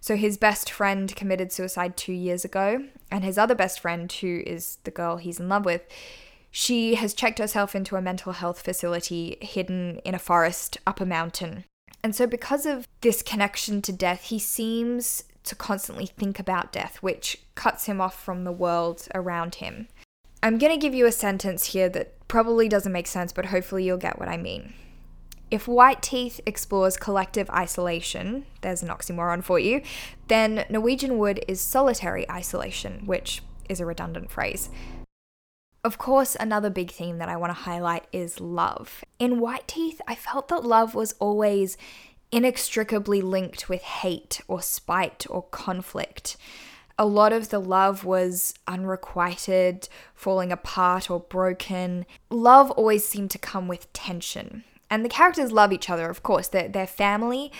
So, 0.00 0.16
his 0.16 0.36
best 0.36 0.70
friend 0.70 1.14
committed 1.14 1.52
suicide 1.52 1.96
two 1.96 2.12
years 2.12 2.44
ago, 2.44 2.84
and 3.10 3.22
his 3.22 3.38
other 3.38 3.54
best 3.54 3.78
friend, 3.78 4.10
who 4.10 4.42
is 4.44 4.78
the 4.82 4.90
girl 4.90 5.18
he's 5.18 5.38
in 5.38 5.48
love 5.48 5.64
with, 5.64 5.82
she 6.52 6.96
has 6.96 7.14
checked 7.14 7.38
herself 7.38 7.74
into 7.74 7.96
a 7.96 8.02
mental 8.02 8.32
health 8.32 8.60
facility 8.60 9.38
hidden 9.40 10.00
in 10.04 10.14
a 10.14 10.18
forest 10.18 10.76
up 10.86 11.00
a 11.00 11.06
mountain. 11.06 11.64
And 12.04 12.14
so, 12.14 12.26
because 12.26 12.66
of 12.66 12.86
this 13.00 13.22
connection 13.22 13.80
to 13.82 13.92
death, 13.92 14.24
he 14.24 14.38
seems 14.38 15.24
to 15.44 15.54
constantly 15.54 16.06
think 16.06 16.38
about 16.38 16.70
death, 16.70 16.98
which 17.00 17.38
cuts 17.54 17.86
him 17.86 18.00
off 18.00 18.22
from 18.22 18.44
the 18.44 18.52
world 18.52 19.08
around 19.14 19.56
him. 19.56 19.88
I'm 20.42 20.58
going 20.58 20.72
to 20.72 20.78
give 20.78 20.94
you 20.94 21.06
a 21.06 21.12
sentence 21.12 21.66
here 21.66 21.88
that 21.88 22.28
probably 22.28 22.68
doesn't 22.68 22.92
make 22.92 23.06
sense, 23.06 23.32
but 23.32 23.46
hopefully 23.46 23.84
you'll 23.84 23.96
get 23.96 24.18
what 24.18 24.28
I 24.28 24.36
mean. 24.36 24.74
If 25.50 25.68
White 25.68 26.02
Teeth 26.02 26.40
explores 26.44 26.96
collective 26.96 27.48
isolation, 27.50 28.46
there's 28.60 28.82
an 28.82 28.88
oxymoron 28.88 29.42
for 29.42 29.58
you, 29.58 29.82
then 30.28 30.64
Norwegian 30.68 31.18
Wood 31.18 31.44
is 31.48 31.60
solitary 31.60 32.28
isolation, 32.30 33.02
which 33.06 33.42
is 33.68 33.80
a 33.80 33.86
redundant 33.86 34.30
phrase. 34.30 34.68
Of 35.84 35.98
course, 35.98 36.36
another 36.38 36.70
big 36.70 36.92
theme 36.92 37.18
that 37.18 37.28
I 37.28 37.36
want 37.36 37.50
to 37.50 37.62
highlight 37.64 38.06
is 38.12 38.40
love. 38.40 39.04
In 39.18 39.40
White 39.40 39.66
Teeth, 39.66 40.00
I 40.06 40.14
felt 40.14 40.46
that 40.48 40.64
love 40.64 40.94
was 40.94 41.14
always 41.18 41.76
inextricably 42.30 43.20
linked 43.20 43.68
with 43.68 43.82
hate 43.82 44.40
or 44.46 44.62
spite 44.62 45.26
or 45.28 45.42
conflict. 45.42 46.36
A 46.98 47.04
lot 47.04 47.32
of 47.32 47.48
the 47.48 47.58
love 47.58 48.04
was 48.04 48.54
unrequited, 48.68 49.88
falling 50.14 50.52
apart, 50.52 51.10
or 51.10 51.18
broken. 51.18 52.06
Love 52.30 52.70
always 52.70 53.06
seemed 53.06 53.32
to 53.32 53.38
come 53.38 53.66
with 53.66 53.92
tension. 53.92 54.62
And 54.88 55.04
the 55.04 55.08
characters 55.08 55.50
love 55.50 55.72
each 55.72 55.90
other, 55.90 56.08
of 56.08 56.22
course, 56.22 56.46
they're, 56.46 56.68
they're 56.68 56.86
family, 56.86 57.50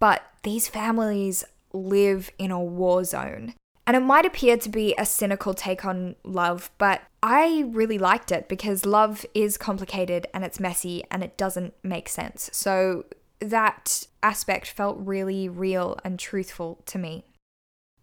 but 0.00 0.24
these 0.42 0.66
families 0.66 1.44
live 1.72 2.30
in 2.38 2.50
a 2.50 2.60
war 2.60 3.04
zone. 3.04 3.54
And 3.86 3.96
it 3.96 4.00
might 4.00 4.26
appear 4.26 4.56
to 4.56 4.68
be 4.68 4.94
a 4.98 5.06
cynical 5.06 5.54
take 5.54 5.84
on 5.84 6.16
love, 6.24 6.70
but 6.76 7.02
I 7.22 7.64
really 7.68 7.98
liked 7.98 8.30
it 8.30 8.48
because 8.48 8.86
love 8.86 9.26
is 9.34 9.56
complicated 9.56 10.26
and 10.32 10.44
it's 10.44 10.60
messy 10.60 11.02
and 11.10 11.22
it 11.22 11.36
doesn't 11.36 11.74
make 11.82 12.08
sense. 12.08 12.48
So 12.52 13.06
that 13.40 14.06
aspect 14.22 14.68
felt 14.68 14.98
really 15.00 15.48
real 15.48 15.98
and 16.04 16.18
truthful 16.18 16.80
to 16.86 16.98
me. 16.98 17.24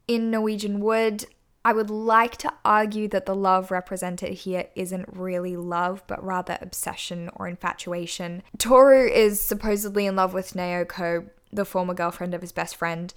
In 0.08 0.32
Norwegian 0.32 0.80
Wood, 0.80 1.26
I 1.64 1.74
would 1.74 1.90
like 1.90 2.38
to 2.38 2.54
argue 2.64 3.08
that 3.08 3.26
the 3.26 3.36
love 3.36 3.72
represented 3.72 4.34
here 4.34 4.68
isn't 4.76 5.10
really 5.12 5.58
love, 5.58 6.04
but 6.06 6.24
rather 6.24 6.60
obsession 6.62 7.30
or 7.36 7.48
infatuation. 7.48 8.44
Toru 8.60 9.08
is 9.10 9.42
supposedly 9.42 10.06
in 10.06 10.16
love 10.16 10.34
with 10.34 10.54
Naoko, 10.54 11.28
the 11.52 11.66
former 11.66 11.96
girlfriend 11.96 12.36
of 12.36 12.42
his 12.42 12.52
best 12.52 12.76
friend, 12.76 13.14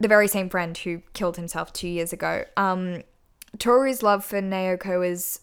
the 0.00 0.08
very 0.08 0.26
same 0.26 0.48
friend 0.48 0.76
who 0.78 1.02
killed 1.12 1.36
himself 1.36 1.72
two 1.72 1.86
years 1.86 2.12
ago. 2.12 2.44
Um, 2.56 3.02
Toru's 3.58 4.02
love 4.02 4.24
for 4.24 4.40
Naoko 4.40 5.06
is 5.06 5.40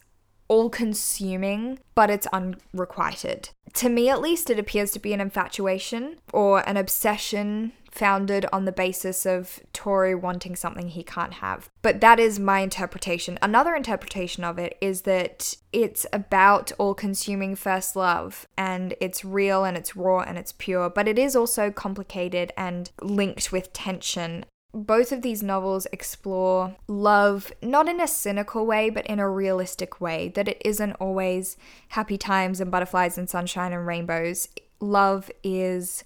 all 0.48 0.69
consuming, 0.69 1.80
but 1.95 2.10
it's 2.10 2.28
unrequited. 2.28 3.50
To 3.76 3.88
me, 3.88 4.10
at 4.10 4.19
least, 4.19 4.50
it 4.50 4.60
appears 4.60 4.91
to 4.91 5.00
be 5.00 5.13
an 5.13 5.22
infatuation 5.22 6.17
or 6.34 6.67
an 6.67 6.76
obsession 6.76 7.72
founded 7.91 8.45
on 8.52 8.65
the 8.65 8.72
basis 8.72 9.26
of 9.26 9.60
Toru 9.74 10.17
wanting 10.17 10.56
something 10.56 10.89
he 10.89 11.04
can't 11.04 11.36
have. 11.36 11.69
But 11.82 12.02
that 12.02 12.19
is 12.19 12.39
my 12.39 12.60
interpretation. 12.60 13.39
Another 13.41 13.76
interpretation 13.76 14.43
of 14.43 14.60
it 14.60 14.78
is 14.82 15.02
that 15.02 15.56
it's 15.72 16.06
about 16.13 16.72
all 16.78 16.93
consuming 16.93 17.56
first 17.56 17.95
love 17.95 18.48
and 18.58 18.95
it's 19.00 19.26
real 19.26 19.63
and 19.63 19.78
it's 19.78 19.95
raw 19.95 20.22
and 20.22 20.38
it's 20.38 20.52
pure, 20.52 20.89
but 20.89 21.08
it 21.08 21.17
is 21.17 21.36
also 21.36 21.72
complicated 21.72 22.52
and 22.58 22.91
linked 23.02 23.52
with 23.52 23.74
tension 23.74 24.45
both 24.73 25.12
of 25.12 25.21
these 25.21 25.41
novels 25.41 25.88
explore 25.91 26.75
love 26.88 27.51
not 27.62 27.89
in 27.89 27.99
a 27.99 28.08
cynical 28.08 28.65
way, 28.65 28.89
but 28.89 29.05
in 29.08 29.19
a 29.19 29.29
realistic 29.29 29.99
way, 29.99 30.29
that 30.29 30.47
it 30.47 30.62
isn't 30.63 30.93
always 30.93 31.58
happy 31.89 32.17
times 32.17 32.62
and 32.62 32.69
butterflies 32.69 33.17
and 33.17 33.29
sunshine 33.29 33.73
and 33.73 33.88
rainbows. 33.88 34.47
Love 34.79 35.32
is 35.43 36.03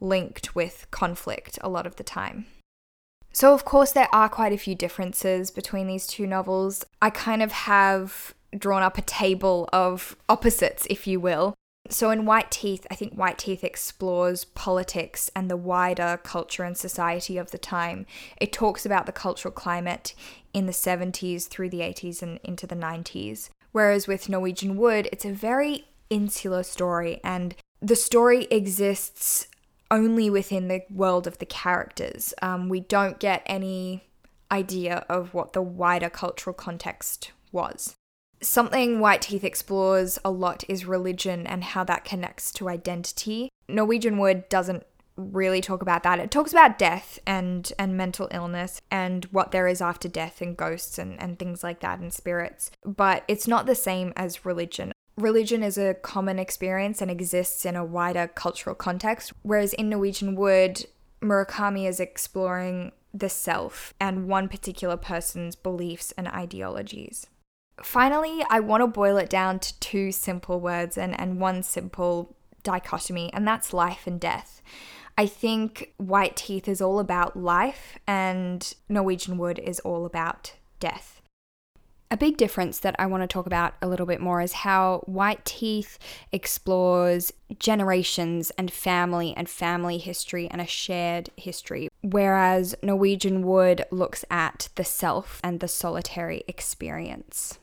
linked 0.00 0.54
with 0.54 0.86
conflict 0.90 1.58
a 1.62 1.68
lot 1.68 1.86
of 1.86 1.96
the 1.96 2.04
time. 2.04 2.46
So, 3.32 3.54
of 3.54 3.64
course, 3.64 3.92
there 3.92 4.08
are 4.12 4.28
quite 4.28 4.52
a 4.52 4.58
few 4.58 4.74
differences 4.74 5.50
between 5.50 5.86
these 5.86 6.06
two 6.06 6.26
novels. 6.26 6.84
I 7.00 7.08
kind 7.08 7.42
of 7.42 7.52
have 7.52 8.34
drawn 8.56 8.82
up 8.82 8.98
a 8.98 9.02
table 9.02 9.70
of 9.72 10.16
opposites, 10.28 10.86
if 10.90 11.06
you 11.06 11.18
will. 11.18 11.54
So, 11.90 12.10
in 12.10 12.26
White 12.26 12.50
Teeth, 12.50 12.86
I 12.90 12.94
think 12.94 13.14
White 13.14 13.38
Teeth 13.38 13.64
explores 13.64 14.44
politics 14.44 15.30
and 15.34 15.50
the 15.50 15.56
wider 15.56 16.18
culture 16.22 16.62
and 16.64 16.76
society 16.76 17.36
of 17.36 17.50
the 17.50 17.58
time. 17.58 18.06
It 18.40 18.52
talks 18.52 18.86
about 18.86 19.06
the 19.06 19.12
cultural 19.12 19.52
climate 19.52 20.14
in 20.54 20.66
the 20.66 20.72
70s 20.72 21.48
through 21.48 21.70
the 21.70 21.80
80s 21.80 22.22
and 22.22 22.38
into 22.44 22.66
the 22.66 22.76
90s. 22.76 23.50
Whereas 23.72 24.06
with 24.06 24.28
Norwegian 24.28 24.76
Wood, 24.76 25.08
it's 25.12 25.24
a 25.24 25.32
very 25.32 25.86
insular 26.08 26.62
story 26.62 27.20
and 27.24 27.54
the 27.80 27.96
story 27.96 28.44
exists 28.44 29.48
only 29.90 30.30
within 30.30 30.68
the 30.68 30.82
world 30.90 31.26
of 31.26 31.38
the 31.38 31.46
characters. 31.46 32.32
Um, 32.40 32.68
we 32.68 32.80
don't 32.80 33.18
get 33.18 33.42
any 33.46 34.04
idea 34.50 35.04
of 35.08 35.34
what 35.34 35.52
the 35.52 35.62
wider 35.62 36.08
cultural 36.08 36.54
context 36.54 37.32
was. 37.50 37.96
Something 38.42 38.98
White 38.98 39.22
Teeth 39.22 39.44
explores 39.44 40.18
a 40.24 40.30
lot 40.30 40.64
is 40.68 40.84
religion 40.84 41.46
and 41.46 41.62
how 41.62 41.84
that 41.84 42.04
connects 42.04 42.50
to 42.54 42.68
identity. 42.68 43.48
Norwegian 43.68 44.18
Wood 44.18 44.48
doesn't 44.48 44.84
really 45.16 45.60
talk 45.60 45.80
about 45.80 46.02
that. 46.02 46.18
It 46.18 46.32
talks 46.32 46.52
about 46.52 46.78
death 46.78 47.20
and 47.24 47.72
and 47.78 47.96
mental 47.96 48.28
illness 48.32 48.80
and 48.90 49.26
what 49.26 49.52
there 49.52 49.68
is 49.68 49.80
after 49.80 50.08
death 50.08 50.40
and 50.40 50.56
ghosts 50.56 50.98
and, 50.98 51.20
and 51.22 51.38
things 51.38 51.62
like 51.62 51.80
that 51.80 52.00
and 52.00 52.12
spirits. 52.12 52.72
But 52.84 53.22
it's 53.28 53.46
not 53.46 53.66
the 53.66 53.76
same 53.76 54.12
as 54.16 54.44
religion. 54.44 54.92
Religion 55.16 55.62
is 55.62 55.78
a 55.78 55.94
common 55.94 56.40
experience 56.40 57.00
and 57.00 57.10
exists 57.10 57.64
in 57.64 57.76
a 57.76 57.84
wider 57.84 58.26
cultural 58.26 58.74
context, 58.74 59.32
whereas 59.42 59.72
in 59.74 59.90
Norwegian 59.90 60.34
Wood, 60.34 60.86
Murakami 61.20 61.86
is 61.86 62.00
exploring 62.00 62.90
the 63.14 63.28
self 63.28 63.94
and 64.00 64.26
one 64.26 64.48
particular 64.48 64.96
person's 64.96 65.54
beliefs 65.54 66.12
and 66.16 66.26
ideologies. 66.26 67.26
Finally, 67.82 68.44
I 68.48 68.60
want 68.60 68.82
to 68.82 68.86
boil 68.86 69.16
it 69.16 69.28
down 69.28 69.58
to 69.58 69.78
two 69.80 70.12
simple 70.12 70.60
words 70.60 70.96
and, 70.96 71.18
and 71.20 71.40
one 71.40 71.62
simple 71.62 72.34
dichotomy, 72.62 73.30
and 73.32 73.46
that's 73.46 73.72
life 73.72 74.06
and 74.06 74.20
death. 74.20 74.62
I 75.18 75.26
think 75.26 75.92
White 75.98 76.36
Teeth 76.36 76.68
is 76.68 76.80
all 76.80 76.98
about 76.98 77.36
life, 77.36 77.98
and 78.06 78.72
Norwegian 78.88 79.36
Wood 79.36 79.58
is 79.58 79.80
all 79.80 80.06
about 80.06 80.54
death. 80.80 81.20
A 82.10 82.16
big 82.16 82.36
difference 82.36 82.78
that 82.78 82.94
I 82.98 83.06
want 83.06 83.22
to 83.22 83.26
talk 83.26 83.46
about 83.46 83.74
a 83.80 83.88
little 83.88 84.04
bit 84.06 84.20
more 84.20 84.42
is 84.42 84.52
how 84.52 85.02
White 85.06 85.44
Teeth 85.44 85.98
explores 86.30 87.32
generations 87.58 88.52
and 88.58 88.70
family 88.70 89.34
and 89.34 89.48
family 89.48 89.98
history 89.98 90.46
and 90.50 90.60
a 90.60 90.66
shared 90.66 91.30
history, 91.36 91.88
whereas 92.02 92.74
Norwegian 92.82 93.42
Wood 93.42 93.86
looks 93.90 94.24
at 94.30 94.68
the 94.74 94.84
self 94.84 95.40
and 95.42 95.60
the 95.60 95.68
solitary 95.68 96.44
experience. 96.46 97.58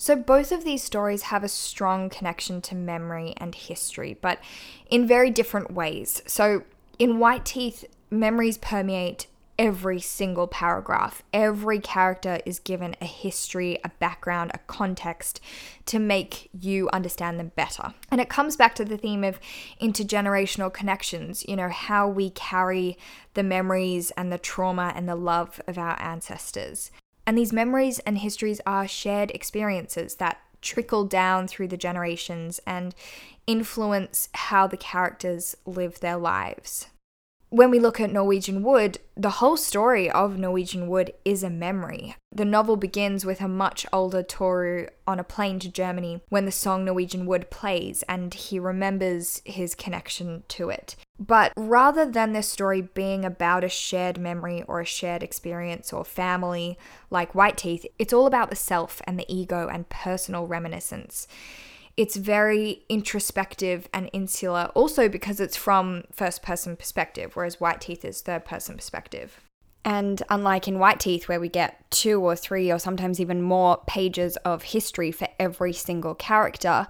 So, 0.00 0.16
both 0.16 0.50
of 0.50 0.64
these 0.64 0.82
stories 0.82 1.24
have 1.24 1.44
a 1.44 1.48
strong 1.48 2.08
connection 2.08 2.62
to 2.62 2.74
memory 2.74 3.34
and 3.36 3.54
history, 3.54 4.16
but 4.18 4.38
in 4.88 5.06
very 5.06 5.28
different 5.28 5.72
ways. 5.72 6.22
So, 6.26 6.62
in 6.98 7.18
White 7.18 7.44
Teeth, 7.44 7.84
memories 8.10 8.56
permeate 8.56 9.26
every 9.58 10.00
single 10.00 10.46
paragraph. 10.46 11.22
Every 11.34 11.80
character 11.80 12.40
is 12.46 12.60
given 12.60 12.96
a 13.02 13.04
history, 13.04 13.78
a 13.84 13.90
background, 13.90 14.52
a 14.54 14.58
context 14.60 15.38
to 15.84 15.98
make 15.98 16.48
you 16.58 16.88
understand 16.94 17.38
them 17.38 17.52
better. 17.54 17.92
And 18.10 18.22
it 18.22 18.30
comes 18.30 18.56
back 18.56 18.74
to 18.76 18.86
the 18.86 18.96
theme 18.96 19.22
of 19.22 19.38
intergenerational 19.82 20.72
connections, 20.72 21.44
you 21.46 21.56
know, 21.56 21.68
how 21.68 22.08
we 22.08 22.30
carry 22.30 22.96
the 23.34 23.42
memories 23.42 24.12
and 24.12 24.32
the 24.32 24.38
trauma 24.38 24.94
and 24.96 25.06
the 25.06 25.14
love 25.14 25.60
of 25.66 25.76
our 25.76 26.00
ancestors. 26.00 26.90
And 27.30 27.38
these 27.38 27.52
memories 27.52 28.00
and 28.00 28.18
histories 28.18 28.60
are 28.66 28.88
shared 28.88 29.30
experiences 29.30 30.16
that 30.16 30.40
trickle 30.62 31.04
down 31.04 31.46
through 31.46 31.68
the 31.68 31.76
generations 31.76 32.58
and 32.66 32.92
influence 33.46 34.28
how 34.34 34.66
the 34.66 34.76
characters 34.76 35.56
live 35.64 36.00
their 36.00 36.16
lives 36.16 36.88
when 37.50 37.70
we 37.70 37.80
look 37.80 38.00
at 38.00 38.12
Norwegian 38.12 38.62
Wood, 38.62 39.00
the 39.16 39.30
whole 39.30 39.56
story 39.56 40.08
of 40.08 40.38
Norwegian 40.38 40.86
Wood 40.86 41.12
is 41.24 41.42
a 41.42 41.50
memory. 41.50 42.14
The 42.30 42.44
novel 42.44 42.76
begins 42.76 43.26
with 43.26 43.40
a 43.40 43.48
much 43.48 43.84
older 43.92 44.22
Toru 44.22 44.86
on 45.04 45.18
a 45.18 45.24
plane 45.24 45.58
to 45.58 45.68
Germany 45.68 46.20
when 46.28 46.44
the 46.46 46.52
song 46.52 46.84
Norwegian 46.84 47.26
Wood 47.26 47.50
plays, 47.50 48.04
and 48.08 48.32
he 48.32 48.60
remembers 48.60 49.42
his 49.44 49.74
connection 49.74 50.44
to 50.48 50.70
it. 50.70 50.94
But 51.18 51.52
rather 51.56 52.08
than 52.08 52.32
this 52.32 52.48
story 52.48 52.82
being 52.82 53.24
about 53.24 53.64
a 53.64 53.68
shared 53.68 54.16
memory 54.16 54.62
or 54.68 54.80
a 54.80 54.86
shared 54.86 55.24
experience 55.24 55.92
or 55.92 56.04
family 56.04 56.78
like 57.10 57.34
White 57.34 57.58
Teeth, 57.58 57.84
it's 57.98 58.12
all 58.12 58.26
about 58.26 58.50
the 58.50 58.56
self 58.56 59.02
and 59.04 59.18
the 59.18 59.26
ego 59.28 59.68
and 59.68 59.88
personal 59.88 60.46
reminiscence. 60.46 61.26
It's 62.00 62.16
very 62.16 62.82
introspective 62.88 63.86
and 63.92 64.08
insular, 64.14 64.70
also 64.74 65.06
because 65.06 65.38
it's 65.38 65.54
from 65.54 66.04
first 66.10 66.42
person 66.42 66.74
perspective, 66.74 67.36
whereas 67.36 67.60
White 67.60 67.82
Teeth 67.82 68.06
is 68.06 68.22
third 68.22 68.46
person 68.46 68.76
perspective. 68.76 69.38
And 69.84 70.22
unlike 70.30 70.66
in 70.66 70.78
White 70.78 70.98
Teeth, 70.98 71.28
where 71.28 71.38
we 71.38 71.50
get 71.50 71.84
two 71.90 72.22
or 72.22 72.36
three 72.36 72.72
or 72.72 72.78
sometimes 72.78 73.20
even 73.20 73.42
more 73.42 73.82
pages 73.86 74.38
of 74.46 74.62
history 74.62 75.12
for 75.12 75.28
every 75.38 75.74
single 75.74 76.14
character, 76.14 76.88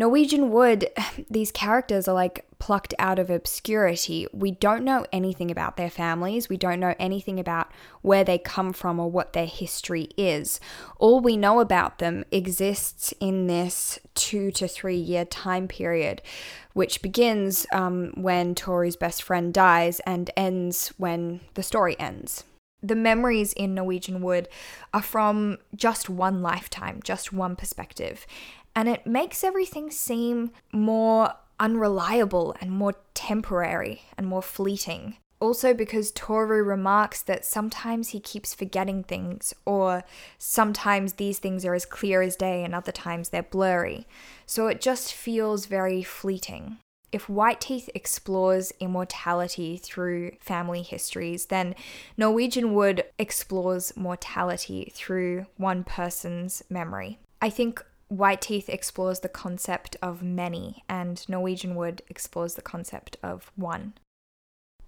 Norwegian 0.00 0.50
Wood, 0.50 0.88
these 1.30 1.52
characters 1.52 2.08
are 2.08 2.14
like 2.14 2.46
plucked 2.58 2.94
out 2.98 3.18
of 3.18 3.28
obscurity. 3.28 4.26
We 4.32 4.50
don't 4.50 4.82
know 4.82 5.04
anything 5.12 5.50
about 5.50 5.76
their 5.76 5.90
families. 5.90 6.48
We 6.48 6.56
don't 6.56 6.80
know 6.80 6.94
anything 6.98 7.38
about 7.38 7.70
where 8.00 8.24
they 8.24 8.38
come 8.38 8.72
from 8.72 8.98
or 8.98 9.10
what 9.10 9.34
their 9.34 9.46
history 9.46 10.08
is. 10.16 10.58
All 10.98 11.20
we 11.20 11.36
know 11.36 11.60
about 11.60 11.98
them 11.98 12.24
exists 12.32 13.12
in 13.20 13.46
this 13.46 13.98
two 14.14 14.50
to 14.52 14.66
three 14.66 14.96
year 14.96 15.26
time 15.26 15.68
period, 15.68 16.22
which 16.72 17.02
begins 17.02 17.66
um, 17.70 18.12
when 18.16 18.54
Toru's 18.54 18.96
best 18.96 19.22
friend 19.22 19.52
dies 19.52 20.00
and 20.00 20.30
ends 20.34 20.94
when 20.96 21.40
the 21.54 21.62
story 21.62 21.98
ends 22.00 22.44
the 22.82 22.96
memories 22.96 23.52
in 23.52 23.74
Norwegian 23.74 24.22
Wood 24.22 24.48
are 24.94 25.02
from 25.02 25.58
just 25.74 26.08
one 26.08 26.40
lifetime, 26.40 27.00
just 27.04 27.30
one 27.30 27.54
perspective 27.54 28.26
and 28.74 28.88
it 28.88 29.06
makes 29.06 29.44
everything 29.44 29.90
seem 29.90 30.50
more 30.72 31.34
unreliable 31.58 32.56
and 32.60 32.70
more 32.70 32.94
temporary 33.14 34.02
and 34.16 34.26
more 34.26 34.42
fleeting. 34.42 35.16
Also, 35.40 35.72
because 35.72 36.12
Toru 36.12 36.62
remarks 36.62 37.22
that 37.22 37.46
sometimes 37.46 38.10
he 38.10 38.20
keeps 38.20 38.54
forgetting 38.54 39.02
things, 39.02 39.54
or 39.64 40.04
sometimes 40.36 41.14
these 41.14 41.38
things 41.38 41.64
are 41.64 41.74
as 41.74 41.86
clear 41.86 42.20
as 42.20 42.36
day 42.36 42.62
and 42.62 42.74
other 42.74 42.92
times 42.92 43.30
they're 43.30 43.42
blurry. 43.42 44.06
So 44.44 44.66
it 44.66 44.82
just 44.82 45.14
feels 45.14 45.64
very 45.64 46.02
fleeting. 46.02 46.76
If 47.10 47.28
White 47.28 47.62
Teeth 47.62 47.88
explores 47.94 48.72
immortality 48.80 49.78
through 49.78 50.32
family 50.40 50.82
histories, 50.82 51.46
then 51.46 51.74
Norwegian 52.16 52.74
Wood 52.74 53.04
explores 53.18 53.96
mortality 53.96 54.92
through 54.94 55.46
one 55.56 55.84
person's 55.84 56.62
memory. 56.68 57.18
I 57.42 57.48
think 57.48 57.82
White 58.10 58.40
Teeth 58.40 58.68
explores 58.68 59.20
the 59.20 59.28
concept 59.28 59.96
of 60.02 60.20
many, 60.20 60.82
and 60.88 61.24
Norwegian 61.28 61.76
Wood 61.76 62.02
explores 62.08 62.54
the 62.54 62.62
concept 62.62 63.16
of 63.22 63.52
one. 63.54 63.94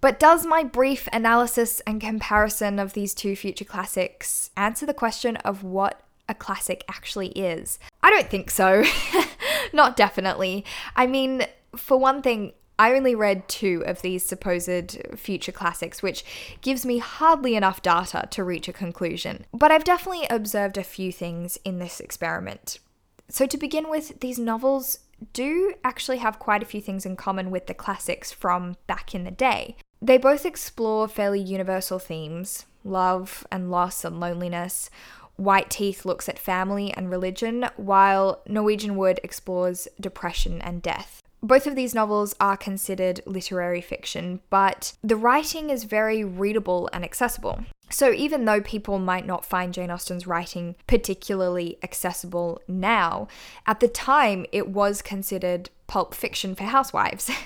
But 0.01 0.19
does 0.19 0.45
my 0.45 0.65
brief 0.65 1.09
analysis 1.13 1.81
and 1.87 2.01
comparison 2.01 2.81
of 2.81 2.95
these 2.95 3.15
two 3.15 3.37
future 3.37 3.65
classics 3.65 4.51
answer 4.57 4.85
the 4.85 4.93
question 4.93 5.37
of 5.37 5.63
what 5.63 6.03
a 6.29 6.35
classic 6.35 6.85
actually 6.89 7.29
is? 7.29 7.79
I 8.03 8.11
don't 8.11 8.29
think 8.29 8.51
so. 8.51 8.83
Not 9.73 9.97
definitely. 9.97 10.65
I 10.97 11.07
mean, 11.07 11.47
for 11.77 11.97
one 11.97 12.23
thing, 12.23 12.55
I 12.77 12.93
only 12.93 13.15
read 13.15 13.49
two 13.49 13.85
of 13.87 14.03
these 14.03 14.25
supposed 14.25 14.99
future 15.15 15.53
classics, 15.53 16.03
which 16.03 16.25
gives 16.61 16.85
me 16.85 16.99
hardly 16.99 17.55
enough 17.55 17.83
data 17.83 18.27
to 18.33 18.43
reach 18.43 18.67
a 18.67 18.73
conclusion. 18.73 19.47
But 19.55 19.71
I've 19.71 19.85
definitely 19.85 20.27
observed 20.29 20.77
a 20.77 20.83
few 20.83 21.13
things 21.13 21.57
in 21.65 21.79
this 21.79 22.01
experiment. 22.01 22.81
So, 23.29 23.47
to 23.47 23.57
begin 23.57 23.89
with, 23.89 24.21
these 24.21 24.39
novels 24.39 24.99
do 25.33 25.75
actually 25.85 26.19
have 26.19 26.39
quite 26.39 26.63
a 26.63 26.67
few 26.67 26.81
things 26.81 27.07
in 27.07 27.17
common 27.17 27.51
with 27.51 27.67
the 27.67 27.75
classics 27.75 28.33
from 28.33 28.77
back 28.87 29.15
in 29.15 29.25
the 29.25 29.31
day. 29.31 29.77
They 30.01 30.19
both 30.19 30.45
explore 30.45 31.07
fairly 31.09 31.41
universal 31.41 31.99
themes 31.99 32.67
love 32.85 33.47
and 33.53 33.71
loss 33.71 34.05
and 34.05 34.19
loneliness. 34.19 34.91
White 35.37 35.71
Teeth 35.71 36.05
looks 36.05 36.29
at 36.29 36.39
family 36.39 36.93
and 36.93 37.11
religion, 37.11 37.67
while 37.77 38.43
Norwegian 38.47 38.97
Wood 38.97 39.21
explores 39.23 39.89
depression 40.01 40.61
and 40.61 40.83
death. 40.83 41.22
Both 41.43 41.67
of 41.67 41.75
these 41.75 41.95
novels 41.95 42.37
are 42.39 42.57
considered 42.57 43.21
literary 43.27 43.81
fiction, 43.81 44.41
but 44.49 44.93
the 45.03 45.17
writing 45.17 45.71
is 45.71 45.83
very 45.85 46.23
readable 46.23 46.89
and 46.93 47.05
accessible. 47.05 47.65
So, 47.91 48.13
even 48.13 48.45
though 48.45 48.61
people 48.61 48.99
might 49.01 49.27
not 49.27 49.45
find 49.45 49.75
Jane 49.75 49.91
Austen's 49.91 50.27
writing 50.27 50.77
particularly 50.87 51.79
accessible 51.83 52.61
now, 52.69 53.27
at 53.67 53.81
the 53.81 53.89
time 53.89 54.47
it 54.53 54.69
was 54.69 55.03
considered 55.03 55.69
pulp 55.89 56.15
fiction 56.15 56.55
for 56.55 56.65
housewives. 56.65 57.31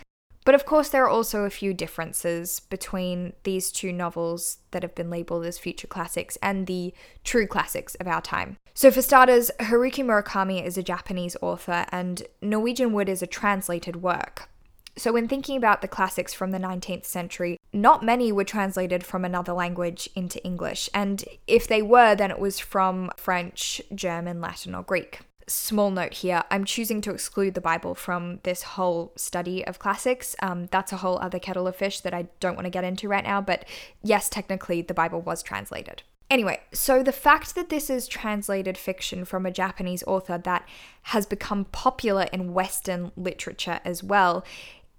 but 0.46 0.54
of 0.54 0.64
course, 0.64 0.88
there 0.88 1.04
are 1.04 1.10
also 1.10 1.42
a 1.42 1.50
few 1.50 1.74
differences 1.74 2.60
between 2.60 3.32
these 3.42 3.72
two 3.72 3.92
novels 3.92 4.58
that 4.70 4.84
have 4.84 4.94
been 4.94 5.10
labeled 5.10 5.44
as 5.44 5.58
future 5.58 5.88
classics 5.88 6.38
and 6.40 6.68
the 6.68 6.94
true 7.24 7.48
classics 7.48 7.96
of 7.96 8.06
our 8.06 8.22
time. 8.22 8.56
So, 8.72 8.92
for 8.92 9.02
starters, 9.02 9.50
Haruki 9.58 10.04
Murakami 10.04 10.64
is 10.64 10.78
a 10.78 10.84
Japanese 10.84 11.36
author, 11.42 11.84
and 11.90 12.22
Norwegian 12.40 12.92
Wood 12.92 13.08
is 13.08 13.22
a 13.22 13.26
translated 13.26 13.96
work. 13.96 14.48
So, 14.96 15.12
when 15.12 15.26
thinking 15.26 15.56
about 15.56 15.82
the 15.82 15.88
classics 15.88 16.32
from 16.32 16.52
the 16.52 16.58
19th 16.58 17.06
century, 17.06 17.58
not 17.72 18.04
many 18.04 18.30
were 18.30 18.44
translated 18.44 19.04
from 19.04 19.24
another 19.24 19.52
language 19.52 20.08
into 20.14 20.42
English, 20.44 20.88
and 20.94 21.24
if 21.48 21.66
they 21.66 21.82
were, 21.82 22.14
then 22.14 22.30
it 22.30 22.38
was 22.38 22.60
from 22.60 23.10
French, 23.16 23.82
German, 23.92 24.40
Latin, 24.40 24.76
or 24.76 24.84
Greek. 24.84 25.22
Small 25.48 25.92
note 25.92 26.14
here 26.14 26.42
I'm 26.50 26.64
choosing 26.64 27.00
to 27.02 27.12
exclude 27.12 27.54
the 27.54 27.60
Bible 27.60 27.94
from 27.94 28.40
this 28.42 28.62
whole 28.62 29.12
study 29.16 29.64
of 29.64 29.78
classics. 29.78 30.34
Um, 30.42 30.66
that's 30.72 30.92
a 30.92 30.96
whole 30.96 31.18
other 31.18 31.38
kettle 31.38 31.68
of 31.68 31.76
fish 31.76 32.00
that 32.00 32.12
I 32.12 32.26
don't 32.40 32.56
want 32.56 32.66
to 32.66 32.70
get 32.70 32.82
into 32.82 33.08
right 33.08 33.22
now, 33.22 33.40
but 33.40 33.64
yes, 34.02 34.28
technically 34.28 34.82
the 34.82 34.94
Bible 34.94 35.20
was 35.20 35.42
translated. 35.42 36.02
Anyway, 36.28 36.60
so 36.72 37.04
the 37.04 37.12
fact 37.12 37.54
that 37.54 37.68
this 37.68 37.88
is 37.88 38.08
translated 38.08 38.76
fiction 38.76 39.24
from 39.24 39.46
a 39.46 39.52
Japanese 39.52 40.02
author 40.08 40.36
that 40.38 40.68
has 41.02 41.24
become 41.24 41.66
popular 41.66 42.26
in 42.32 42.52
Western 42.52 43.12
literature 43.16 43.78
as 43.84 44.02
well 44.02 44.44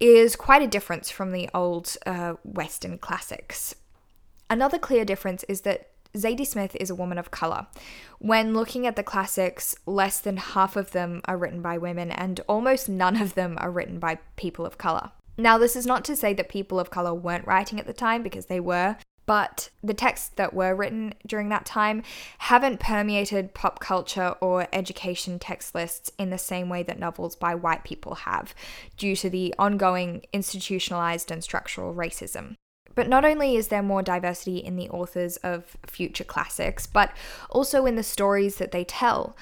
is 0.00 0.36
quite 0.36 0.62
a 0.62 0.66
difference 0.66 1.10
from 1.10 1.32
the 1.32 1.50
old 1.52 1.94
uh, 2.06 2.34
Western 2.44 2.96
classics. 2.96 3.74
Another 4.48 4.78
clear 4.78 5.04
difference 5.04 5.44
is 5.44 5.62
that 5.62 5.90
Zadie 6.18 6.46
Smith 6.46 6.76
is 6.80 6.90
a 6.90 6.94
woman 6.94 7.16
of 7.16 7.30
color. 7.30 7.66
When 8.18 8.54
looking 8.54 8.86
at 8.86 8.96
the 8.96 9.02
classics, 9.02 9.76
less 9.86 10.18
than 10.18 10.36
half 10.36 10.74
of 10.74 10.90
them 10.90 11.20
are 11.26 11.38
written 11.38 11.62
by 11.62 11.78
women, 11.78 12.10
and 12.10 12.40
almost 12.48 12.88
none 12.88 13.20
of 13.20 13.34
them 13.34 13.56
are 13.60 13.70
written 13.70 13.98
by 13.98 14.18
people 14.36 14.66
of 14.66 14.78
color. 14.78 15.12
Now, 15.36 15.56
this 15.56 15.76
is 15.76 15.86
not 15.86 16.04
to 16.06 16.16
say 16.16 16.34
that 16.34 16.48
people 16.48 16.80
of 16.80 16.90
color 16.90 17.14
weren't 17.14 17.46
writing 17.46 17.78
at 17.78 17.86
the 17.86 17.92
time, 17.92 18.24
because 18.24 18.46
they 18.46 18.58
were, 18.58 18.96
but 19.26 19.70
the 19.84 19.94
texts 19.94 20.30
that 20.36 20.54
were 20.54 20.74
written 20.74 21.14
during 21.26 21.50
that 21.50 21.66
time 21.66 22.02
haven't 22.38 22.80
permeated 22.80 23.54
pop 23.54 23.78
culture 23.78 24.34
or 24.40 24.66
education 24.72 25.38
text 25.38 25.74
lists 25.74 26.10
in 26.18 26.30
the 26.30 26.38
same 26.38 26.68
way 26.68 26.82
that 26.82 26.98
novels 26.98 27.36
by 27.36 27.54
white 27.54 27.84
people 27.84 28.14
have, 28.14 28.54
due 28.96 29.14
to 29.14 29.30
the 29.30 29.54
ongoing 29.58 30.22
institutionalized 30.32 31.30
and 31.30 31.44
structural 31.44 31.94
racism. 31.94 32.56
But 32.98 33.08
not 33.08 33.24
only 33.24 33.54
is 33.54 33.68
there 33.68 33.80
more 33.80 34.02
diversity 34.02 34.56
in 34.56 34.74
the 34.74 34.90
authors 34.90 35.36
of 35.36 35.76
future 35.86 36.24
classics, 36.24 36.84
but 36.84 37.12
also 37.48 37.86
in 37.86 37.94
the 37.94 38.02
stories 38.02 38.56
that 38.56 38.72
they 38.72 38.82
tell. 38.82 39.36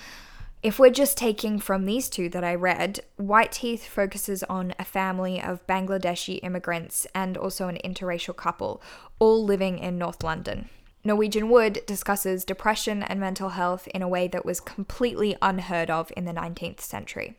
If 0.62 0.78
we're 0.78 0.90
just 0.90 1.16
taking 1.16 1.58
from 1.58 1.86
these 1.86 2.10
two 2.10 2.28
that 2.28 2.44
I 2.44 2.54
read, 2.54 3.00
White 3.16 3.52
Teeth 3.52 3.88
focuses 3.88 4.42
on 4.42 4.74
a 4.78 4.84
family 4.84 5.40
of 5.40 5.66
Bangladeshi 5.66 6.38
immigrants 6.42 7.06
and 7.14 7.38
also 7.38 7.68
an 7.68 7.78
interracial 7.82 8.36
couple, 8.36 8.82
all 9.18 9.42
living 9.42 9.78
in 9.78 9.96
North 9.96 10.22
London. 10.22 10.68
Norwegian 11.02 11.48
Wood 11.48 11.80
discusses 11.86 12.44
depression 12.44 13.02
and 13.02 13.18
mental 13.18 13.48
health 13.48 13.88
in 13.88 14.02
a 14.02 14.08
way 14.08 14.28
that 14.28 14.44
was 14.44 14.60
completely 14.60 15.34
unheard 15.40 15.88
of 15.88 16.12
in 16.14 16.26
the 16.26 16.34
19th 16.34 16.80
century. 16.80 17.38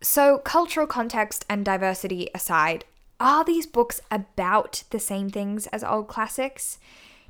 So, 0.00 0.38
cultural 0.38 0.86
context 0.86 1.44
and 1.50 1.62
diversity 1.62 2.30
aside, 2.34 2.86
are 3.20 3.44
these 3.44 3.66
books 3.66 4.00
about 4.10 4.84
the 4.90 5.00
same 5.00 5.28
things 5.28 5.66
as 5.68 5.82
old 5.82 6.08
classics? 6.08 6.78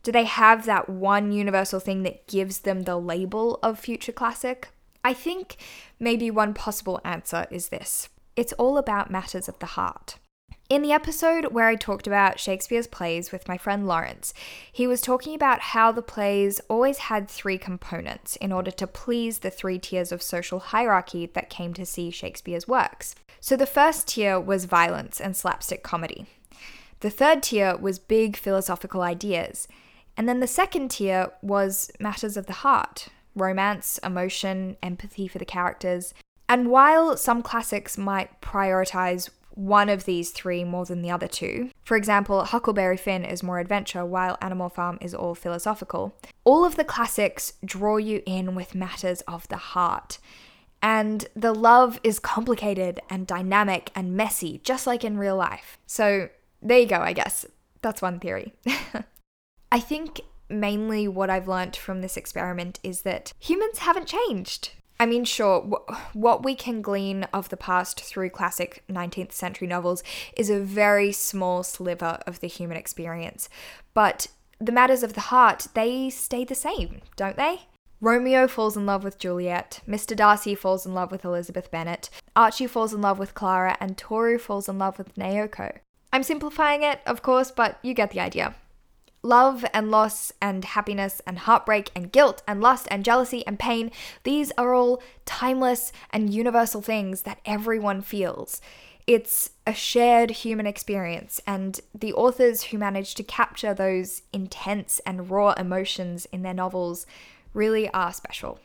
Do 0.02 0.12
they 0.12 0.24
have 0.24 0.64
that 0.66 0.88
one 0.88 1.32
universal 1.32 1.80
thing 1.80 2.02
that 2.02 2.26
gives 2.26 2.60
them 2.60 2.82
the 2.82 2.96
label 2.96 3.58
of 3.62 3.78
future 3.78 4.12
classic? 4.12 4.68
I 5.04 5.14
think 5.14 5.56
maybe 5.98 6.30
one 6.30 6.54
possible 6.54 7.00
answer 7.04 7.46
is 7.50 7.68
this 7.68 8.08
it's 8.36 8.52
all 8.54 8.78
about 8.78 9.10
matters 9.10 9.48
of 9.48 9.58
the 9.58 9.66
heart. 9.66 10.18
In 10.70 10.82
the 10.82 10.92
episode 10.92 11.46
where 11.46 11.66
I 11.66 11.76
talked 11.76 12.06
about 12.06 12.38
Shakespeare's 12.38 12.86
plays 12.86 13.32
with 13.32 13.48
my 13.48 13.56
friend 13.56 13.86
Laurence, 13.86 14.34
he 14.70 14.86
was 14.86 15.00
talking 15.00 15.34
about 15.34 15.60
how 15.60 15.90
the 15.92 16.02
plays 16.02 16.60
always 16.68 16.98
had 16.98 17.26
three 17.26 17.56
components 17.56 18.36
in 18.36 18.52
order 18.52 18.70
to 18.72 18.86
please 18.86 19.38
the 19.38 19.50
three 19.50 19.78
tiers 19.78 20.12
of 20.12 20.20
social 20.20 20.58
hierarchy 20.58 21.24
that 21.32 21.48
came 21.48 21.72
to 21.72 21.86
see 21.86 22.10
Shakespeare's 22.10 22.68
works. 22.68 23.14
So 23.40 23.56
the 23.56 23.64
first 23.64 24.08
tier 24.08 24.38
was 24.38 24.66
violence 24.66 25.22
and 25.22 25.34
slapstick 25.34 25.82
comedy. 25.82 26.26
The 27.00 27.08
third 27.08 27.44
tier 27.44 27.74
was 27.78 27.98
big 27.98 28.36
philosophical 28.36 29.00
ideas. 29.00 29.68
And 30.18 30.28
then 30.28 30.40
the 30.40 30.46
second 30.46 30.90
tier 30.90 31.32
was 31.40 31.90
matters 31.98 32.36
of 32.36 32.44
the 32.44 32.52
heart 32.52 33.08
romance, 33.34 33.98
emotion, 34.04 34.76
empathy 34.82 35.28
for 35.28 35.38
the 35.38 35.46
characters. 35.46 36.12
And 36.46 36.70
while 36.70 37.16
some 37.16 37.40
classics 37.40 37.96
might 37.96 38.40
prioritize 38.42 39.30
one 39.58 39.88
of 39.88 40.04
these 40.04 40.30
three 40.30 40.62
more 40.62 40.84
than 40.84 41.02
the 41.02 41.10
other 41.10 41.26
two, 41.26 41.68
for 41.82 41.96
example, 41.96 42.44
Huckleberry 42.44 42.96
Finn 42.96 43.24
is 43.24 43.42
more 43.42 43.58
adventure 43.58 44.06
while 44.06 44.38
Animal 44.40 44.68
Farm 44.68 44.98
is 45.00 45.14
all 45.14 45.34
philosophical, 45.34 46.16
all 46.44 46.64
of 46.64 46.76
the 46.76 46.84
classics 46.84 47.54
draw 47.64 47.96
you 47.96 48.22
in 48.24 48.54
with 48.54 48.76
matters 48.76 49.20
of 49.22 49.48
the 49.48 49.56
heart. 49.56 50.18
And 50.80 51.26
the 51.34 51.52
love 51.52 51.98
is 52.04 52.20
complicated 52.20 53.00
and 53.10 53.26
dynamic 53.26 53.90
and 53.96 54.16
messy, 54.16 54.60
just 54.62 54.86
like 54.86 55.02
in 55.02 55.18
real 55.18 55.34
life. 55.34 55.76
So 55.88 56.28
there 56.62 56.78
you 56.78 56.86
go, 56.86 57.00
I 57.00 57.12
guess. 57.12 57.44
That's 57.82 58.00
one 58.00 58.20
theory. 58.20 58.52
I 59.72 59.80
think 59.80 60.20
mainly 60.48 61.08
what 61.08 61.30
I've 61.30 61.48
learned 61.48 61.74
from 61.74 62.00
this 62.00 62.16
experiment 62.16 62.78
is 62.84 63.02
that 63.02 63.32
humans 63.40 63.78
haven't 63.78 64.06
changed. 64.06 64.70
I 65.00 65.06
mean, 65.06 65.24
sure, 65.24 65.60
what 66.12 66.42
we 66.44 66.56
can 66.56 66.82
glean 66.82 67.24
of 67.32 67.50
the 67.50 67.56
past 67.56 68.00
through 68.00 68.30
classic 68.30 68.82
19th 68.90 69.32
century 69.32 69.68
novels 69.68 70.02
is 70.36 70.50
a 70.50 70.58
very 70.58 71.12
small 71.12 71.62
sliver 71.62 72.18
of 72.26 72.40
the 72.40 72.48
human 72.48 72.76
experience. 72.76 73.48
But 73.94 74.26
the 74.58 74.72
matters 74.72 75.04
of 75.04 75.12
the 75.12 75.20
heart, 75.20 75.68
they 75.74 76.10
stay 76.10 76.44
the 76.44 76.56
same, 76.56 77.00
don't 77.14 77.36
they? 77.36 77.62
Romeo 78.00 78.48
falls 78.48 78.76
in 78.76 78.86
love 78.86 79.04
with 79.04 79.18
Juliet, 79.18 79.80
Mr. 79.86 80.16
Darcy 80.16 80.54
falls 80.54 80.86
in 80.86 80.94
love 80.94 81.10
with 81.10 81.24
Elizabeth 81.24 81.70
Bennet, 81.70 82.10
Archie 82.36 82.68
falls 82.68 82.94
in 82.94 83.00
love 83.00 83.18
with 83.18 83.34
Clara, 83.34 83.76
and 83.80 83.96
Toru 83.96 84.38
falls 84.38 84.68
in 84.68 84.78
love 84.78 84.98
with 84.98 85.14
Naoko. 85.16 85.78
I'm 86.12 86.22
simplifying 86.22 86.82
it, 86.82 87.00
of 87.06 87.22
course, 87.22 87.50
but 87.50 87.78
you 87.82 87.94
get 87.94 88.12
the 88.12 88.20
idea. 88.20 88.54
Love 89.22 89.64
and 89.74 89.90
loss 89.90 90.32
and 90.40 90.64
happiness 90.64 91.20
and 91.26 91.40
heartbreak 91.40 91.90
and 91.94 92.12
guilt 92.12 92.42
and 92.46 92.60
lust 92.60 92.86
and 92.90 93.04
jealousy 93.04 93.46
and 93.46 93.58
pain, 93.58 93.90
these 94.22 94.52
are 94.56 94.74
all 94.74 95.02
timeless 95.24 95.92
and 96.10 96.32
universal 96.32 96.80
things 96.80 97.22
that 97.22 97.40
everyone 97.44 98.00
feels. 98.00 98.60
It's 99.08 99.50
a 99.66 99.72
shared 99.72 100.30
human 100.30 100.66
experience, 100.66 101.40
and 101.46 101.80
the 101.94 102.12
authors 102.12 102.64
who 102.64 102.78
manage 102.78 103.14
to 103.14 103.22
capture 103.22 103.72
those 103.72 104.20
intense 104.34 105.00
and 105.06 105.30
raw 105.30 105.52
emotions 105.52 106.26
in 106.26 106.42
their 106.42 106.52
novels 106.52 107.06
really 107.54 107.88
are 107.88 108.12
special. 108.12 108.60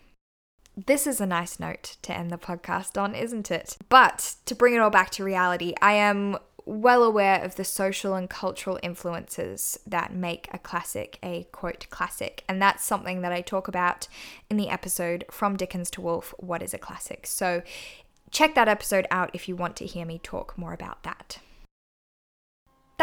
This 0.76 1.08
is 1.08 1.22
a 1.22 1.26
nice 1.26 1.60
note 1.60 1.98
to 2.02 2.14
end 2.14 2.30
the 2.30 2.38
podcast 2.38 3.02
on, 3.02 3.16
isn't 3.16 3.52
it? 3.52 3.78
But 3.90 4.36
to 4.46 4.54
bring 4.54 4.74
it 4.74 4.80
all 4.80 4.90
back 4.90 5.12
to 5.12 5.24
reality, 5.24 5.76
I 5.82 5.94
am 5.94 6.38
well 6.66 7.04
aware 7.04 7.44
of 7.44 7.56
the 7.56 7.64
social 7.64 8.16
and 8.16 8.30
cultural 8.30 8.80
influences 8.82 9.80
that 9.86 10.14
make 10.14 10.48
a 10.52 10.58
classic 10.58 11.20
a 11.22 11.48
quote 11.52 11.88
classic. 11.90 12.44
And 12.48 12.62
that's 12.62 12.84
something 12.84 13.22
that 13.22 13.32
I 13.32 13.42
talk 13.42 13.68
about 13.68 14.08
in 14.50 14.58
the 14.58 14.70
episode 14.70 15.26
From 15.30 15.58
Dickens 15.58 15.90
to 15.92 16.02
Woolf 16.02 16.34
What 16.38 16.62
is 16.62 16.74
a 16.74 16.78
Classic? 16.78 17.26
So 17.28 17.64
check 18.32 18.56
that 18.56 18.68
episode 18.68 19.08
out 19.12 19.30
if 19.34 19.48
you 19.48 19.56
want 19.56 19.76
to 19.78 19.86
hear 19.86 20.06
me 20.06 20.20
talk 20.20 20.58
more 20.58 20.74
about 20.74 21.04
that 21.04 21.40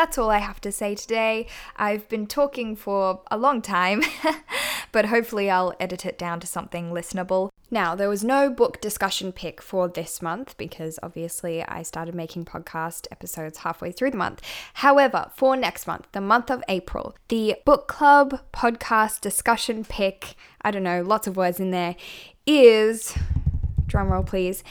that's 0.01 0.17
all 0.17 0.31
I 0.31 0.39
have 0.39 0.61
to 0.63 0.73
say 0.73 0.95
today. 0.95 1.47
I've 1.77 2.09
been 2.09 2.27
talking 2.27 2.75
for 2.75 3.21
a 3.31 3.37
long 3.37 3.61
time, 3.61 4.03
but 4.93 5.07
hopefully 5.07 5.51
I'll 5.51 5.75
edit 5.79 6.07
it 6.07 6.17
down 6.17 6.41
to 6.41 6.47
something 6.47 6.91
listenable. 6.91 7.51
Now, 7.73 7.95
there 7.95 8.09
was 8.09 8.25
no 8.25 8.51
book 8.51 8.81
discussion 8.81 9.31
pick 9.31 9.63
for 9.63 9.87
this 9.87 10.21
month 10.21 10.57
because 10.57 10.99
obviously 11.05 11.63
I 11.63 11.83
started 11.83 12.17
making 12.17 12.47
podcast 12.47 13.07
episodes 13.13 13.59
halfway 13.59 13.93
through 13.93 14.11
the 14.11 14.17
month. 14.17 14.43
However, 14.75 15.31
for 15.37 15.57
next 15.57 15.87
month, 15.87 16.09
the 16.11 16.21
month 16.21 16.51
of 16.51 16.65
April, 16.69 17.15
the 17.29 17.57
book 17.65 17.87
club 17.87 18.41
podcast 18.53 19.21
discussion 19.21 19.85
pick, 19.85 20.35
I 20.63 20.73
don't 20.73 20.83
know, 20.83 21.03
lots 21.03 21.29
of 21.29 21.37
words 21.37 21.61
in 21.61 21.71
there, 21.71 21.95
is, 22.45 23.17
drumroll 23.87 24.27
please, 24.27 24.65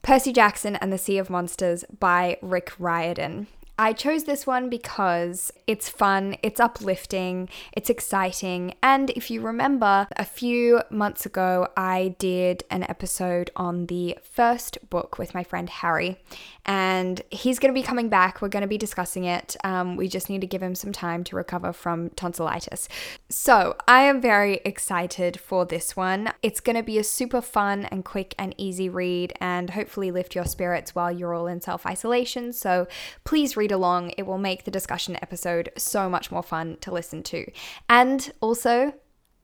Percy 0.00 0.32
Jackson 0.32 0.76
and 0.76 0.90
the 0.90 0.98
Sea 0.98 1.18
of 1.18 1.28
Monsters 1.28 1.84
by 1.98 2.38
Rick 2.40 2.72
Riordan. 2.78 3.48
I 3.78 3.92
chose 3.92 4.24
this 4.24 4.46
one 4.46 4.70
because 4.70 5.52
it's 5.66 5.90
fun, 5.90 6.36
it's 6.42 6.60
uplifting, 6.60 7.50
it's 7.72 7.90
exciting, 7.90 8.74
and 8.82 9.10
if 9.10 9.30
you 9.30 9.42
remember, 9.42 10.08
a 10.16 10.24
few 10.24 10.80
months 10.88 11.26
ago 11.26 11.68
I 11.76 12.14
did 12.18 12.64
an 12.70 12.84
episode 12.84 13.50
on 13.54 13.86
the 13.86 14.16
first 14.22 14.78
book 14.88 15.18
with 15.18 15.34
my 15.34 15.44
friend 15.44 15.68
Harry, 15.68 16.18
and 16.64 17.20
he's 17.30 17.58
going 17.58 17.72
to 17.72 17.78
be 17.78 17.86
coming 17.86 18.08
back. 18.08 18.40
We're 18.40 18.48
going 18.48 18.62
to 18.62 18.66
be 18.66 18.78
discussing 18.78 19.24
it. 19.24 19.56
Um, 19.62 19.96
we 19.96 20.08
just 20.08 20.30
need 20.30 20.40
to 20.40 20.46
give 20.46 20.62
him 20.62 20.74
some 20.74 20.92
time 20.92 21.22
to 21.24 21.36
recover 21.36 21.74
from 21.74 22.08
tonsillitis. 22.10 22.88
So 23.28 23.76
I 23.86 24.02
am 24.02 24.22
very 24.22 24.60
excited 24.64 25.38
for 25.38 25.66
this 25.66 25.94
one. 25.94 26.32
It's 26.42 26.60
going 26.60 26.76
to 26.76 26.82
be 26.82 26.98
a 26.98 27.04
super 27.04 27.42
fun 27.42 27.84
and 27.84 28.06
quick 28.06 28.34
and 28.38 28.54
easy 28.56 28.88
read, 28.88 29.34
and 29.38 29.70
hopefully 29.70 30.10
lift 30.10 30.34
your 30.34 30.46
spirits 30.46 30.94
while 30.94 31.12
you're 31.12 31.34
all 31.34 31.46
in 31.46 31.60
self 31.60 31.84
isolation. 31.84 32.54
So 32.54 32.88
please 33.24 33.54
read 33.54 33.65
along. 33.72 34.10
It 34.16 34.26
will 34.26 34.38
make 34.38 34.64
the 34.64 34.70
discussion 34.70 35.16
episode 35.22 35.70
so 35.76 36.08
much 36.08 36.30
more 36.30 36.42
fun 36.42 36.76
to 36.80 36.92
listen 36.92 37.22
to. 37.24 37.50
And 37.88 38.32
also, 38.40 38.94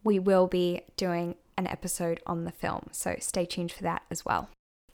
we 0.05 0.19
will 0.19 0.47
be 0.47 0.83
doing 0.97 1.37
an 1.57 1.67
episode 1.67 2.21
on 2.27 2.45
the 2.45 2.53
film. 2.53 2.89
So 2.93 3.17
stay 3.21 3.45
tuned 3.45 3.73
for 3.73 3.83
that 3.83 4.03
as 4.11 4.25
well. 4.25 4.49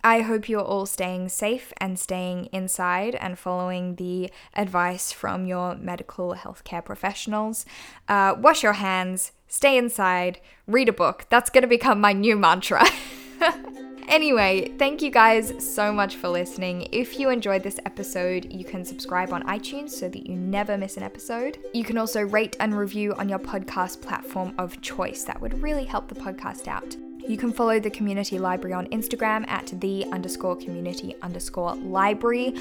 I 0.05 0.21
hope 0.21 0.49
you're 0.49 0.61
all 0.61 0.87
staying 0.87 1.29
safe 1.29 1.73
and 1.79 1.99
staying 1.99 2.47
inside 2.53 3.17
and 3.17 3.39
following 3.39 3.97
the 3.97 4.31
advice 4.55 5.11
from 5.11 5.45
your 5.45 5.75
medical 5.75 6.35
healthcare 6.35 6.85
professionals. 6.85 7.67
Uh, 8.07 8.37
wash 8.39 8.63
your 8.63 8.75
hands, 8.75 9.33
stay 9.49 9.77
inside, 9.77 10.41
read 10.69 10.89
a 10.89 10.93
book. 10.93 11.27
That's 11.31 11.51
going 11.51 11.63
to 11.63 11.69
become 11.69 12.01
my 12.01 12.13
new 12.13 12.37
mantra. 12.37 12.87
Anyway, 14.09 14.73
thank 14.79 15.03
you 15.03 15.11
guys 15.11 15.53
so 15.59 15.93
much 15.93 16.17
for 16.17 16.31
listening. 16.31 16.89
If 16.93 17.21
you 17.21 17.29
enjoyed 17.29 17.63
this 17.63 17.79
episode, 17.85 18.51
you 18.51 18.65
can 18.65 18.83
subscribe 18.83 19.35
on 19.35 19.43
iTunes 19.43 19.91
so 19.91 20.09
that 20.09 20.27
you 20.27 20.35
never 20.35 20.79
miss 20.79 20.97
an 20.97 21.03
episode. 21.03 21.59
You 21.75 21.85
can 21.85 21.99
also 21.99 22.23
rate 22.23 22.57
and 22.59 22.77
review 22.77 23.13
on 23.15 23.29
your 23.29 23.39
podcast 23.39 24.01
platform 24.01 24.55
of 24.57 24.81
choice. 24.81 25.25
That 25.25 25.39
would 25.43 25.63
really 25.63 25.85
help 25.85 26.09
the 26.09 26.15
podcast 26.15 26.69
out. 26.69 26.97
You 27.29 27.37
can 27.37 27.53
follow 27.53 27.79
the 27.79 27.91
community 27.91 28.39
library 28.39 28.73
on 28.73 28.87
Instagram 28.87 29.47
at 29.49 29.71
the 29.83 30.07
underscore 30.13 30.57
community 30.57 31.15
underscore 31.21 31.75
library. 31.75 32.55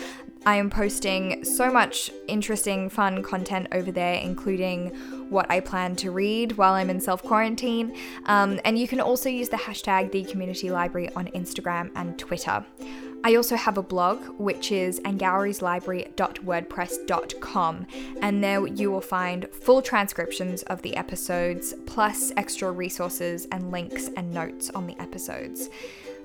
I 0.46 0.58
am 0.58 0.70
posting 0.70 1.46
so 1.46 1.72
much 1.72 2.12
interesting, 2.28 2.90
fun 2.90 3.24
content 3.24 3.68
over 3.72 3.92
there, 3.92 4.16
including 4.16 4.90
what 5.30 5.50
I 5.50 5.62
plan 5.62 5.96
to 5.98 6.12
read 6.12 6.58
while 6.58 6.74
I'm 6.74 6.90
in 6.90 7.00
self 7.00 7.24
quarantine. 7.24 7.96
Um, 8.26 8.60
and 8.66 8.78
you 8.78 8.90
can 8.90 9.00
also 9.00 9.30
use 9.30 9.48
the 9.48 9.58
hashtag 9.58 10.12
the 10.12 10.26
community 10.26 10.70
library 10.70 11.10
on 11.16 11.28
Instagram 11.28 11.90
and 11.96 12.20
Twitter. 12.20 12.66
I 13.24 13.36
also 13.36 13.56
have 13.56 13.78
a 13.78 13.84
blog, 13.84 14.24
which 14.40 14.72
is 14.72 15.00
angourislibrary.wordpress.com, 15.02 17.88
and 18.22 18.44
there 18.44 18.68
you 18.68 18.92
will 18.92 19.02
find 19.02 19.50
full 19.52 19.82
transcriptions 19.82 20.62
of 20.64 20.82
the 20.82 20.96
episodes, 20.96 21.74
plus 21.86 22.32
extra 22.38 22.72
resources 22.72 23.48
and 23.52 23.70
links 23.72 24.10
and 24.16 24.34
notes 24.34 24.70
on 24.70 24.88
the 24.88 24.98
episodes. 25.02 25.70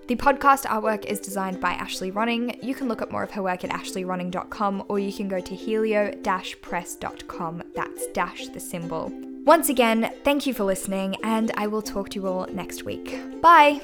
The 0.09 0.16
podcast 0.16 0.64
artwork 0.66 1.05
is 1.05 1.20
designed 1.20 1.61
by 1.61 1.72
Ashley 1.72 2.11
Ronning. 2.11 2.61
You 2.62 2.74
can 2.74 2.88
look 2.88 3.02
up 3.02 3.12
more 3.12 3.22
of 3.22 3.31
her 3.33 3.42
work 3.42 3.64
at 3.64 3.70
ashleyronning.com 3.70 4.85
or 4.88 4.98
you 4.98 5.12
can 5.12 5.28
go 5.28 5.40
to 5.40 5.55
helio-press.com. 5.55 7.62
That's 7.74 8.07
dash 8.09 8.48
the 8.48 8.61
symbol. 8.61 9.12
Once 9.44 9.68
again, 9.68 10.12
thank 10.22 10.46
you 10.46 10.55
for 10.55 10.64
listening, 10.64 11.16
and 11.24 11.50
I 11.57 11.66
will 11.66 11.83
talk 11.83 12.11
to 12.11 12.20
you 12.20 12.28
all 12.28 12.46
next 12.46 12.85
week. 12.85 13.18
Bye! 13.40 13.81